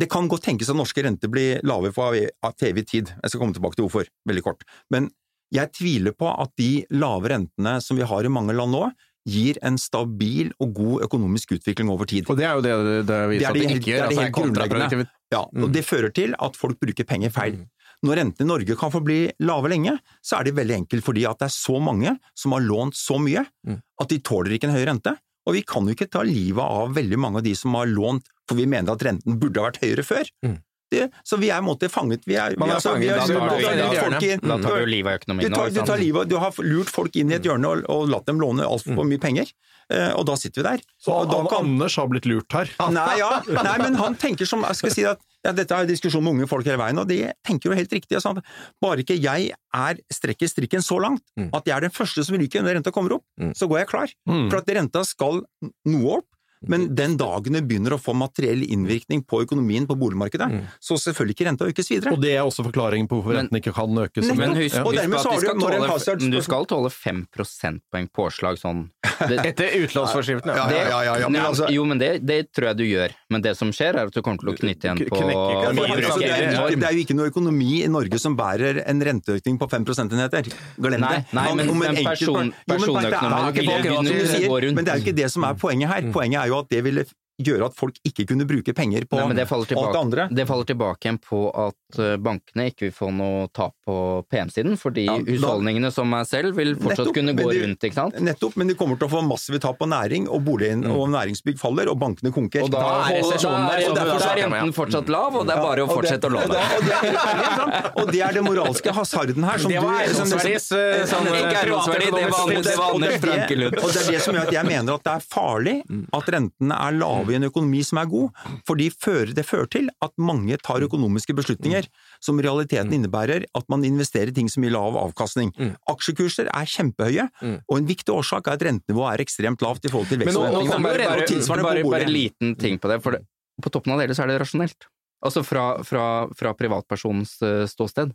[0.00, 3.12] Det kan godt tenkes at norske renter blir lave for evig tid.
[3.20, 4.64] Jeg skal komme tilbake til hvorfor, veldig kort.
[4.90, 5.10] Men
[5.52, 8.86] jeg tviler på at de lave rentene som vi har i mange land nå,
[9.28, 12.24] gir en stabil og god økonomisk utvikling over tid.
[12.32, 13.98] Og det er jo det det viser Det er at det ikke gjør.
[13.98, 15.06] det er det Altså, helt grunnleggende.
[15.30, 15.72] Ja, og Mm.
[15.76, 17.52] det fører til at folk bruker penger feil.
[17.60, 17.66] Mm.
[18.02, 21.26] Når rentene i Norge kan få bli lave lenge, så er det veldig enkelt fordi
[21.28, 23.82] at det er så mange som har lånt så mye Mm.
[24.00, 25.16] at de tåler ikke en høy rente.
[25.48, 28.26] Og vi kan jo ikke ta livet av veldig mange av de som har lånt,
[28.48, 30.28] for vi mener at renten burde ha vært høyere før.
[30.44, 30.58] Mm.
[30.90, 32.24] Det, så vi er i en måte fanget.
[32.26, 34.20] Vi er, Man vi, er altså, fanget, vi har da tar du hjørne.
[34.34, 36.90] inn- Da tar du livet av økonomien du tar, du, tar livet, du har lurt
[36.90, 39.46] folk inn i et hjørne og, og latt dem låne altfor mye penger,
[39.88, 40.82] eh, og da sitter vi der.
[40.98, 42.68] Så Og da kan- Anders har blitt lurt her.
[42.90, 43.30] Nei, ja.
[43.46, 46.34] Nei, men han tenker som jeg skal si at Ja, dette er jo diskusjon med
[46.34, 48.12] unge folk hele veien, og de tenker jo helt riktig.
[48.18, 48.42] Altså,
[48.82, 51.48] bare ikke jeg er strekker strikken så langt Mm.
[51.56, 53.54] at jeg er den første som ryker når renta kommer opp, Mm.
[53.56, 54.08] så går jeg klar.
[54.28, 54.50] Mm.
[54.50, 55.40] For at renta skal
[55.86, 56.26] noe opp,
[56.68, 60.66] men den dagen det begynner å få materiell innvirkning på økonomien på boligmarkedet, Mm.
[60.80, 62.12] så selvfølgelig ikke renta økes videre.
[62.12, 64.26] Og det er også forklaringen på hvorfor renten ikke kan økes.
[64.28, 64.82] Men, Men husk, Ja.
[64.84, 68.90] Husk så at skal tåle, Hazard- du skal tåle 5 prosentpoeng påslag sånn.
[69.30, 70.68] Det, Etter utlånsforskriften, ja.
[70.70, 73.10] Ja, ja, ja, ja, men altså- jo, men det, det tror jeg du gjør.
[73.30, 76.30] Men det som skjer, er at du kommer til å knytte igjen på Altså, det,
[76.30, 79.84] er det er jo ikke noe økonomi i Norge som bærer en renteøkning på 5
[79.84, 80.48] prosentenheter.
[80.80, 81.24] Glem det.
[81.32, 84.74] nei, men- om men person- det er personøkonomien vil folk begynne å gå rundt.
[84.74, 86.02] Men det er jo ikke det som er poenget her.
[86.12, 87.06] Poenget er jo at det ville
[87.46, 90.28] gjøre at folk ikke kunne bruke penger på Nei, tilbake, alt det andre.
[90.30, 93.96] det faller tilbake igjen på at eh, bankene ikke vil få noe tap på
[94.30, 97.80] PM-siden, fordi Ja, da- husholdningene som meg selv vil fortsatt Nettopp, kunne gå de- rundt,
[97.88, 98.18] ikke sant?
[98.20, 101.58] Nettopp, men de kommer til å få massive tap på næring, og boligen og næringsbygg
[101.58, 102.62] faller, og bankene konker.
[102.64, 105.62] Og da, Da er resesjonen der, og derfor er renten fortsatt lav, og det er
[105.62, 106.48] bare å og det- fortsette å låne.
[106.50, 107.92] det- Og det er?
[108.00, 109.58] Og det er det moralske hasarden her.
[109.58, 113.76] Som Det var eiendomsverdis, eh, sånn, Ikke eh, eiendomsverdi, det var- Anders er det, Frankelund.
[113.84, 115.74] og det er det som gjør at jeg mener at det er farlig
[116.12, 118.30] at rentene er lave i en økonomi som er god,
[118.66, 121.86] for det fører til at mange tar økonomiske beslutninger
[122.20, 125.52] som i realiteten innebærer at man investerer i ting som gir lav avkastning.
[125.58, 125.74] Mm.
[125.88, 127.58] Aksjekurser er kjempehøye, Mm.
[127.70, 130.82] og en viktig årsak er at rentenivået er ekstremt lavt i forhold til vekstforventningene.
[130.82, 132.08] bare, Og bare, tilsvarende bare, bare bolig.
[132.12, 133.22] liten ting på det, for det,
[133.62, 134.86] på toppen av det hele så er det rasjonelt.
[135.24, 136.04] Altså fra, fra,
[136.34, 138.12] fra privatpersonens eh, ståsted.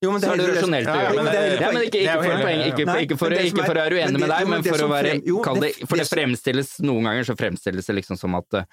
[0.00, 1.60] Jo, men Så er det rasjonelt å Ja, ja, gjøre det.
[1.60, 3.98] Ja, men ikke, ikke for poeng, ikke, Nei, ikke, for, ikke er- for å være
[4.00, 5.10] uenig med deg, men for å være
[5.44, 8.64] kall det, For det fremstilles noen ganger så fremstilles det liksom som at uh,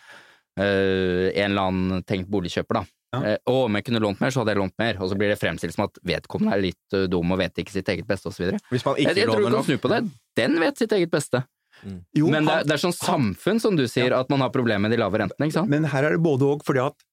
[0.61, 2.85] en eller annen tenkt boligkjøper, da.
[3.15, 3.19] Ja.
[3.23, 4.97] Eh, å, om jeg kunne lånt mer, så hadde jeg lånt mer.
[4.99, 7.71] Og så blir det fremstilt som at vedkommende er litt eh, dum og vet ikke
[7.71, 8.49] sitt eget beste, osv.
[8.49, 10.01] Jeg, Hvis jeg tror du kan snu på det.
[10.39, 11.43] Den vet sitt eget beste.
[12.17, 14.95] Jo, Men det, det er sånn samfunn, som du sier, at man har problemer med
[14.95, 15.71] de lave rentene, ikke sant?
[15.71, 17.05] Men her er det både og, fordi at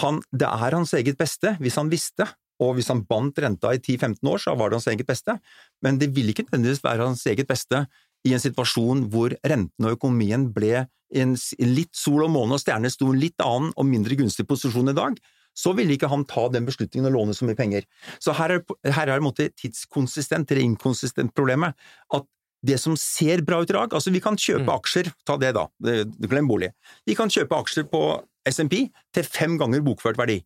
[0.00, 2.28] han, det er hans eget beste, hvis han visste,
[2.60, 5.38] og hvis han bandt renta i 10-15 år, så var det hans eget beste,
[5.82, 7.86] men det ville ikke nødvendigvis være hans eget beste
[8.26, 10.86] i en situasjon hvor renten og økonomien ble
[11.16, 14.90] en litt sol og måne og stjerner sto en litt annen og mindre gunstig posisjon
[14.90, 15.14] i dag,
[15.58, 17.86] så ville ikke han ta den beslutningen å låne så mye penger.
[18.22, 21.74] Så her er, her er det tidskonsistent eller inkonsistent problemet,
[22.14, 22.26] at
[22.66, 24.74] det som ser bra ut i dag, altså vi kan kjøpe Mm.
[24.80, 26.72] aksjer, ta det da, det- glem bolig,
[27.06, 30.42] vi kan kjøpe aksjer på S&P til fem ganger bokført verdi.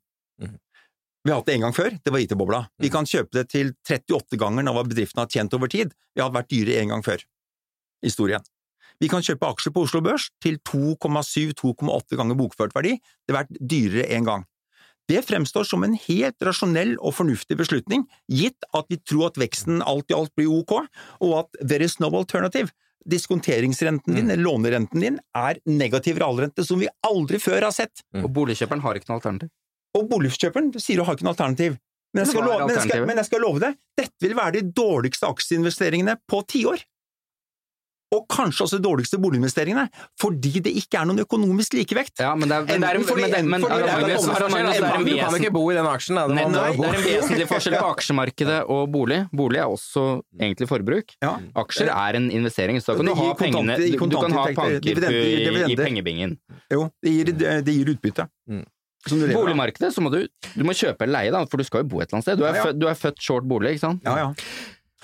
[1.23, 2.65] Vi har hatt det en gang før, det var IT-bobla.
[2.83, 5.93] Vi kan kjøpe det til 38 ganger av hva bedriften har tjent over tid.
[6.17, 7.23] Vi har vært dyre en gang før
[8.03, 8.43] historien.
[9.03, 12.97] Vi kan kjøpe aksjer på Oslo Børs til 2,7-2,8 ganger bokført verdi.
[12.99, 14.45] Det har vært dyrere en gang.
[15.11, 19.83] Det fremstår som en helt rasjonell og fornuftig beslutning, gitt at vi tror at veksten
[19.83, 20.77] alt i alt blir ok,
[21.23, 22.71] og at there is no alternative.
[23.03, 24.45] Diskonteringsrenten din, mm.
[24.45, 28.05] lånerenten din, er negativ realrente som vi aldri før har sett.
[28.15, 28.23] Mm.
[28.23, 29.51] Og boligkjøperen har ikke noe alternativ.
[29.99, 31.77] Og boligkjøperen sier du har ikke noe alternativ.
[32.13, 34.35] Men jeg, skal Men love, men, jeg skal, men jeg skal love deg, dette vil
[34.37, 36.83] være de dårligste aksjeinvesteringene på tiår.
[38.13, 39.87] Og kanskje også de dårligste boliginvesteringene,
[40.21, 42.21] fordi det ikke er noen økonomisk likevekt.
[42.21, 44.97] Ja, men det er, men det er, fordi- men men, fordi det Magnus, det er
[44.99, 46.27] en Du kan ikke bo i den aksjen, da.
[46.29, 49.23] Du Nei, det er en vesentlig forskjell på aksjemarkedet og bolig.
[49.33, 50.05] Bolig er også
[50.37, 51.17] egentlig forbruk.
[51.25, 51.39] Ja.
[51.57, 55.77] Aksjer er en investering, så da kan du ha pengene Du, kan ha panker i,
[55.81, 56.37] pengebingen.
[56.71, 58.29] Jo, det gir, det, det gir utbytte.
[59.09, 59.27] Som du.
[59.35, 60.21] Boligmarkedet, så må du
[60.55, 62.39] Du må kjøpe eller leie, da, for du skal jo bo et eller annet sted.
[62.39, 62.69] Du er, Ja, ja.
[62.69, 64.07] Født, du er født short bolig, ikke sant?
[64.07, 64.31] Ja, ja.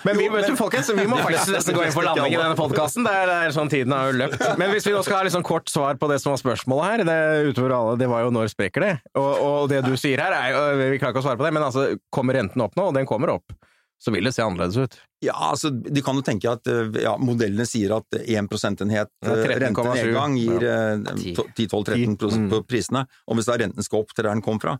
[0.07, 2.39] Men vi, Jo, vet du, folkens, vi må faktisk nesten gå inn for landing i
[2.39, 3.03] denne podkasten.
[3.03, 4.45] Det, det sånn tiden har jo løpt.
[4.61, 6.87] Men hvis vi nå skal ha litt sånn kort svar på det som var spørsmålet
[6.87, 7.17] her, det,
[7.51, 8.93] utover alle, det var jo når sprekker det?
[9.19, 11.51] Og, og det du sier her, er jo Vi klarer ikke å svare på det,
[11.57, 13.51] men altså, kommer renten opp nå, og den kommer opp,
[13.99, 14.93] så vil det se annerledes ut.
[15.21, 19.33] Ja, altså, De kan jo tenke at eh, ja, modellene sier at 1 prosentenhet Ja,
[19.35, 19.59] eh, 13,7.
[19.65, 21.35] rentenedgang gir ja.
[21.57, 22.49] 10-12-13 Mm.
[22.53, 24.77] på prisene, og hvis da renten skal opp til der den kom fra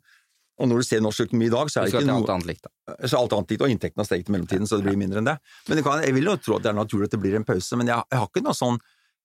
[0.60, 2.48] Og når du ser norsk økonomi i dag, så er det ikke noe alt annet
[2.50, 2.96] likt, da.
[3.08, 5.30] så alt annet likt, og inntektene har steget i mellomtiden, så det blir mindre enn
[5.30, 5.38] det.
[5.70, 7.46] Men det kan, jeg vil jo tro at det er naturlig at det blir en
[7.48, 8.80] pause, men jeg, jeg har ikke noe sånn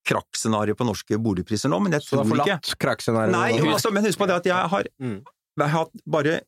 [0.07, 3.35] krakkscenario på norske boligpriser nå, men jeg tror ikke Så du har forlatt krakkscenarioet?
[3.35, 5.17] Nei, altså, men husk på det at jeg har, Mm.
[5.59, 6.41] jeg har hatt bare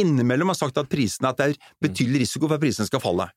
[0.00, 3.28] innimellom har sagt at prisene, at det er betydelig risiko for at prisene skal falle.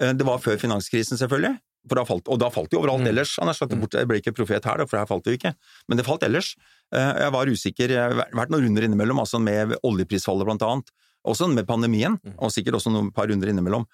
[0.00, 1.58] Eh, Det var før finanskrisen, selvfølgelig,
[1.88, 3.08] for da falt, og da falt det overalt Mm.
[3.12, 3.38] ellers.
[3.40, 5.54] Anders, at det bort- jeg ble ikke profet her, for her falt det jo ikke,
[5.88, 6.54] men det falt ellers.
[6.92, 10.88] Eh, Jeg var usikker, jeg har vært noen runder innimellom, altså med oljeprisfallet blant annet,
[11.26, 12.34] også med pandemien, Mm.
[12.38, 13.84] og sikkert også noen par runder innimellom.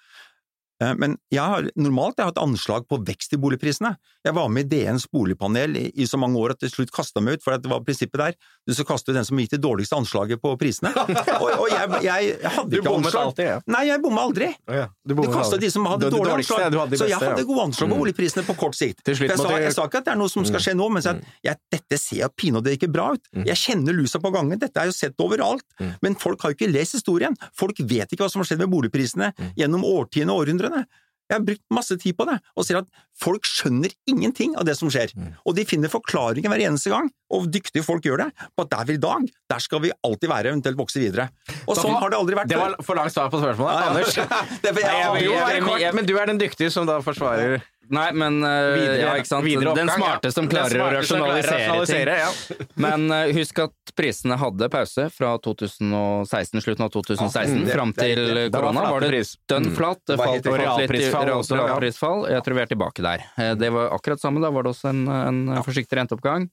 [0.83, 3.95] Eh, Men jeg har normalt jeg har hatt anslag på vekst i boligprisene.
[4.25, 7.21] Jeg var med i DNs boligpanel i, i så mange år at til slutt kasta
[7.23, 8.35] meg ut, for det var prinsippet der.
[8.67, 10.91] Du skal kaste ut den som gikk det dårligste anslaget på prisene.
[11.41, 13.23] Og, og jeg, jeg, jeg hadde Du ikke anslag.
[13.29, 13.57] alltid, ja.
[13.73, 14.49] Nei, jeg bomma aldri.
[14.69, 16.73] Ja, Du Du kasta de som hadde dårlig anslag.
[16.73, 19.01] hadde så jeg hadde gode anslag på boligprisene på kort sikt.
[19.07, 20.87] Til slutt jeg, sa, jeg sa ikke at det er noe som skal skje nå,
[20.93, 23.29] men jeg at jeg, dette ser jeg pinadø ikke bra ut.
[23.47, 25.63] Jeg kjenner lusa på gangen, dette er jo sett overalt.
[26.03, 27.35] Men folk har jo ikke lest historien.
[27.57, 31.03] Folk vet ikke hva som har skjedd med boligprisene gjennom årtiene og århundrene.
[31.27, 32.85] Jeg har brukt masse tid på det, og ser at
[33.19, 35.11] folk skjønner ingenting av det som skjer.
[35.43, 38.85] Og de finner forklaringer hver eneste gang, og dyktige folk gjør det, på at der
[38.87, 41.27] vi i dag, der skal vi alltid være, eventuelt vokse videre.
[41.67, 43.89] Og sånn har det aldri vært Det var for langt svar på spørsmålet.
[43.89, 44.15] Anders.
[44.63, 47.59] Det er jeg- jeg vil jeg- men du er den dyktige som da forsvarer
[47.89, 49.45] Nei, men uh, videre, ja, ikke sant?
[49.45, 52.23] videre oppgang, smarte som Den smarte som klarer å rasjonalisere ting.
[52.23, 52.65] ja.
[52.83, 58.01] Men uh, husk at prisene hadde pause fra 2016, slutten av 2016 ah, fram er
[58.01, 58.23] til.
[58.35, 58.81] Det var korona.
[58.81, 59.11] flate Var det
[59.53, 59.75] dønn Mm.
[59.77, 60.01] flatt.
[60.07, 62.25] Det falt helt litt realprisfall også, realprisfall.
[62.31, 63.23] Jeg tror vi er tilbake der.
[63.37, 66.49] Eh, Det var akkurat samme, da var det også en, en forsiktig renteoppgang.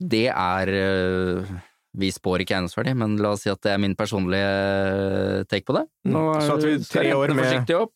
[0.00, 1.56] Det er uh,
[1.96, 5.72] Vi spår ikke eiendomsverdi, men la oss si at det er min personlige take på
[5.78, 5.86] det.
[6.12, 6.42] Nå Mm.
[6.44, 7.92] Så at vi er tre år med- forsiktig opp,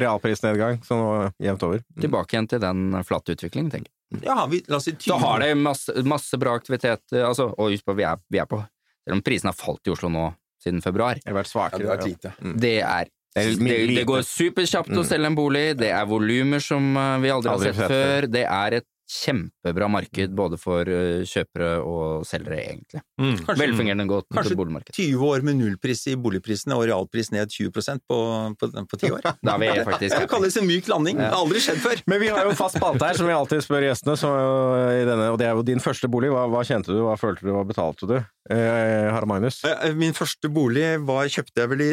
[0.00, 1.82] Realprisnedgang, så nå jevnt over.
[2.00, 4.22] tilbake igjen til den flatte utviklingen, tenker jeg.
[4.26, 7.70] Ja, vi, la oss si 20 Så har det masse, masse bra aktivitet, altså, og
[7.72, 8.60] husk på, vi er, vi er på
[9.04, 10.28] Selv om prisene har falt i Oslo nå
[10.62, 11.88] siden februar, Det har vært Ja, det svakere.
[11.88, 12.40] har vært.
[12.40, 12.54] Mm.
[12.60, 15.08] det er Det det, det går superkjapt å Mm.
[15.08, 18.30] selge en bolig, det er volumer som eh, vi aldri har Aldri sett sett før,
[18.30, 23.02] det er et kjempebra marked både for eh, kjøpere og selgere, egentlig.
[23.18, 24.94] Kanskje Velfungerende godt Kanskje boligmarked.
[24.96, 27.70] 20 år med nullpris i boligprisene og realpris ned 20
[28.08, 28.20] på,
[28.58, 29.28] på, på 10 år.
[29.44, 31.20] Da er vi faktisk Det kalles en myk landing.
[31.20, 32.02] Det har aldri skjedd før.
[32.10, 34.56] Men vi har jo fast spalte her som vi alltid spør gjestene, som er jo
[35.02, 36.32] i denne, og det er jo din første bolig.
[36.34, 38.16] Hva, hva kjente du, hva følte du, hva betalte du?
[38.50, 39.60] Eh, Harald Magnus?
[39.68, 41.92] Eh, Min første bolig var, kjøpte jeg vel i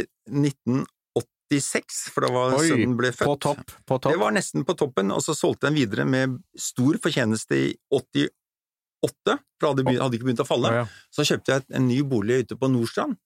[1.51, 3.27] 1986, for da var Oi, sønnen ble født.
[3.27, 3.73] På topp.
[3.87, 4.13] På topp.
[4.13, 9.37] Det var nesten på toppen, og så solgte den videre med stor fortjeneste i 88,
[9.59, 10.73] for hadde, begynt, hadde ikke begynt å falle.
[10.73, 11.07] Ja, ja.
[11.13, 13.17] Så kjøpte jeg en ny bolig ute på Nordstrand,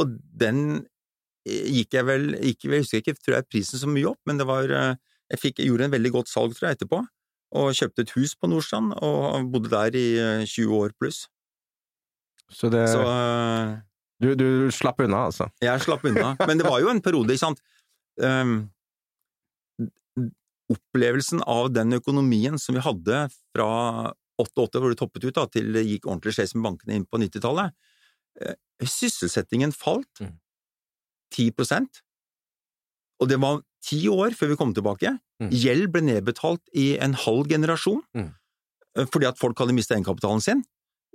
[0.00, 0.62] og den
[1.46, 4.40] eh, gikk jeg vel, gikk, jeg husker ikke, tror jeg prisen så mye opp, men
[4.40, 4.94] det var, eh,
[5.34, 7.04] jeg fikk, jeg gjorde en veldig godt salg, tror jeg, etterpå,
[7.54, 11.26] og kjøpte et hus på Nordstrand, og bodde der i eh, 20 år pluss.
[12.52, 13.74] Så det, Så eh,
[14.22, 15.48] du, du slapp unna, altså.
[15.62, 16.34] jeg slapp unna.
[16.46, 17.60] Men det var jo en periode, ikke sant.
[18.22, 18.70] Um,
[20.70, 23.66] opplevelsen av den økonomien som vi hadde fra
[24.40, 27.20] 88, hvor det toppet ut, da, til det gikk ordentlig skeis med bankene inn på
[27.20, 27.74] 90-tallet.
[28.40, 30.32] eh, Sysselsettingen falt Mm.
[31.34, 32.00] 10%
[33.22, 35.18] og det var ti år før vi kom tilbake.
[35.42, 35.50] Mm.
[35.54, 38.32] Gjeld ble nedbetalt i en halv generasjon Mm.
[38.98, 40.64] eh, fordi at folk hadde mistet egenkapitalen sin.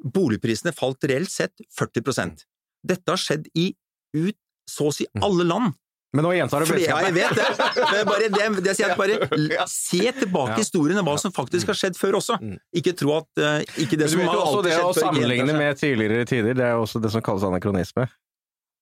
[0.04, 2.46] Boligprisene falt reelt sett 40
[2.86, 3.72] Dette har skjedd i
[4.18, 4.38] ut
[4.70, 5.74] så å si alle land.
[6.14, 7.48] Men nå gjentar du ja, jeg vet det.
[7.78, 11.70] Men bare, det, det sier jeg bare se tilbake i historien og hva som faktisk
[11.70, 12.40] har skjedd før også.
[12.42, 12.56] Mm.
[12.82, 14.70] Ikke tro at eh, ikke det som har alltid skjedd før.
[14.72, 18.08] det å sammenligne med tidligere tider, det er jo også det som kalles anakronisme.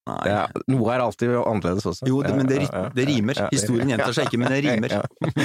[0.08, 0.18] Nei.
[0.32, 2.08] Er, noe er alltid annerledes også.
[2.08, 3.36] Jo, det, men det, Ja, ja, ja, det rimer.
[3.36, 3.49] ja, ja.
[3.51, 4.93] Historien gjentar seg ikke, men det rimer.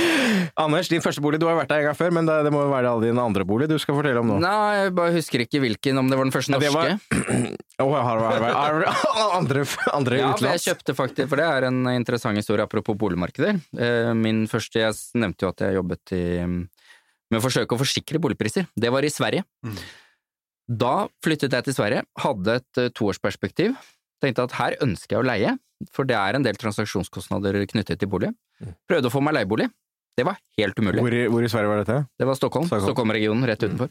[0.62, 2.62] Anders, din første bolig, du har vært der en gang før, men det, det må
[2.66, 4.36] jo være din andre bolig du skal fortelle om nå.
[4.44, 6.92] Nei, jeg bare husker ikke hvilken, om det var den første Ja, det norske.
[7.82, 8.86] var- oh, har du- har du-
[9.40, 9.64] andre,
[9.96, 13.58] andre Ja, jeg kjøpte faktisk, for det er en interessant historie apropos boligmarkeder.
[13.78, 18.20] Eh, Min første, jeg nevnte jo at jeg jobbet i, med å forsøke å forsikre
[18.22, 18.68] boligpriser.
[18.76, 19.42] Det var i Sverige.
[19.66, 19.76] Mm.
[20.82, 20.92] Da
[21.24, 23.74] flyttet jeg til Sverige, hadde et eh, toårsperspektiv.
[24.22, 25.56] Tenkte at her ønsker jeg å leie,
[25.92, 28.30] for det er en del transaksjonskostnader knyttet til bolig.
[28.88, 29.66] Prøvde å få meg leiebolig.
[30.12, 31.00] Det var helt umulig.
[31.00, 31.94] Hvor i, hvor i Sverige var dette?
[32.20, 32.66] Det var Stockholm.
[32.68, 32.84] Stockholm.
[32.90, 33.88] Stockholm-regionen rett utenfor.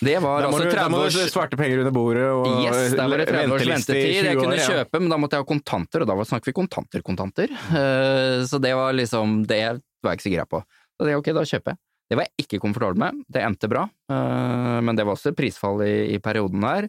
[0.00, 3.20] Det var altså da 30 må års svarte penger under bordet og Yes, der var
[3.20, 4.14] det 30 års ventetid.
[4.30, 7.04] Jeg kunne kjøpe, men da måtte jeg ha kontanter, og da var- snakker vi kontanter,
[7.04, 7.52] kontanter.
[7.52, 9.60] Eh, Så det var liksom Det
[10.02, 10.62] var jeg ikke så gira på.
[10.96, 11.78] Så det, ok, da kjøper jeg.
[12.10, 13.22] Det var jeg ikke komfortabel med.
[13.28, 16.88] Det endte bra, eh, men det var også prisfall i, i perioden der.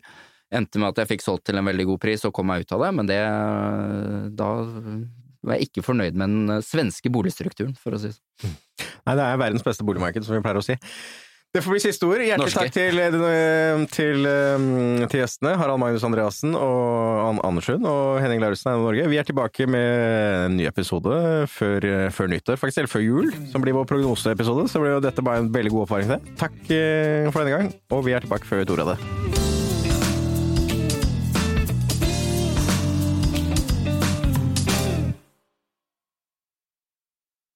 [0.54, 2.76] Endte med at jeg fikk solgt til en veldig god pris og kom meg ut
[2.76, 3.20] av det, men det
[4.38, 4.50] Da
[5.44, 8.56] var jeg ikke fornøyd med den svenske boligstrukturen, for å si det sånn.
[9.04, 10.78] Nei, det er verdens beste boligmarked, som vi pleier å si.
[11.54, 12.22] Det får bli siste ord.
[12.26, 12.62] Hjertelig Norske.
[12.66, 15.52] takk til, eh, til, eh, til gjestene.
[15.56, 19.08] Harald Magnus Andreassen og Andersund og Henning Lauritzen av Norge.
[19.08, 23.62] Vi er tilbake med en ny episode før, før nyttår, faktisk, eller før jul, som
[23.62, 24.66] blir vår prognoseepisode.
[24.66, 26.36] Så blir jo dette bare en veldig god oppvaring til.
[26.42, 29.53] Takk eh, for denne gang, og vi er tilbake før vi ordet av det.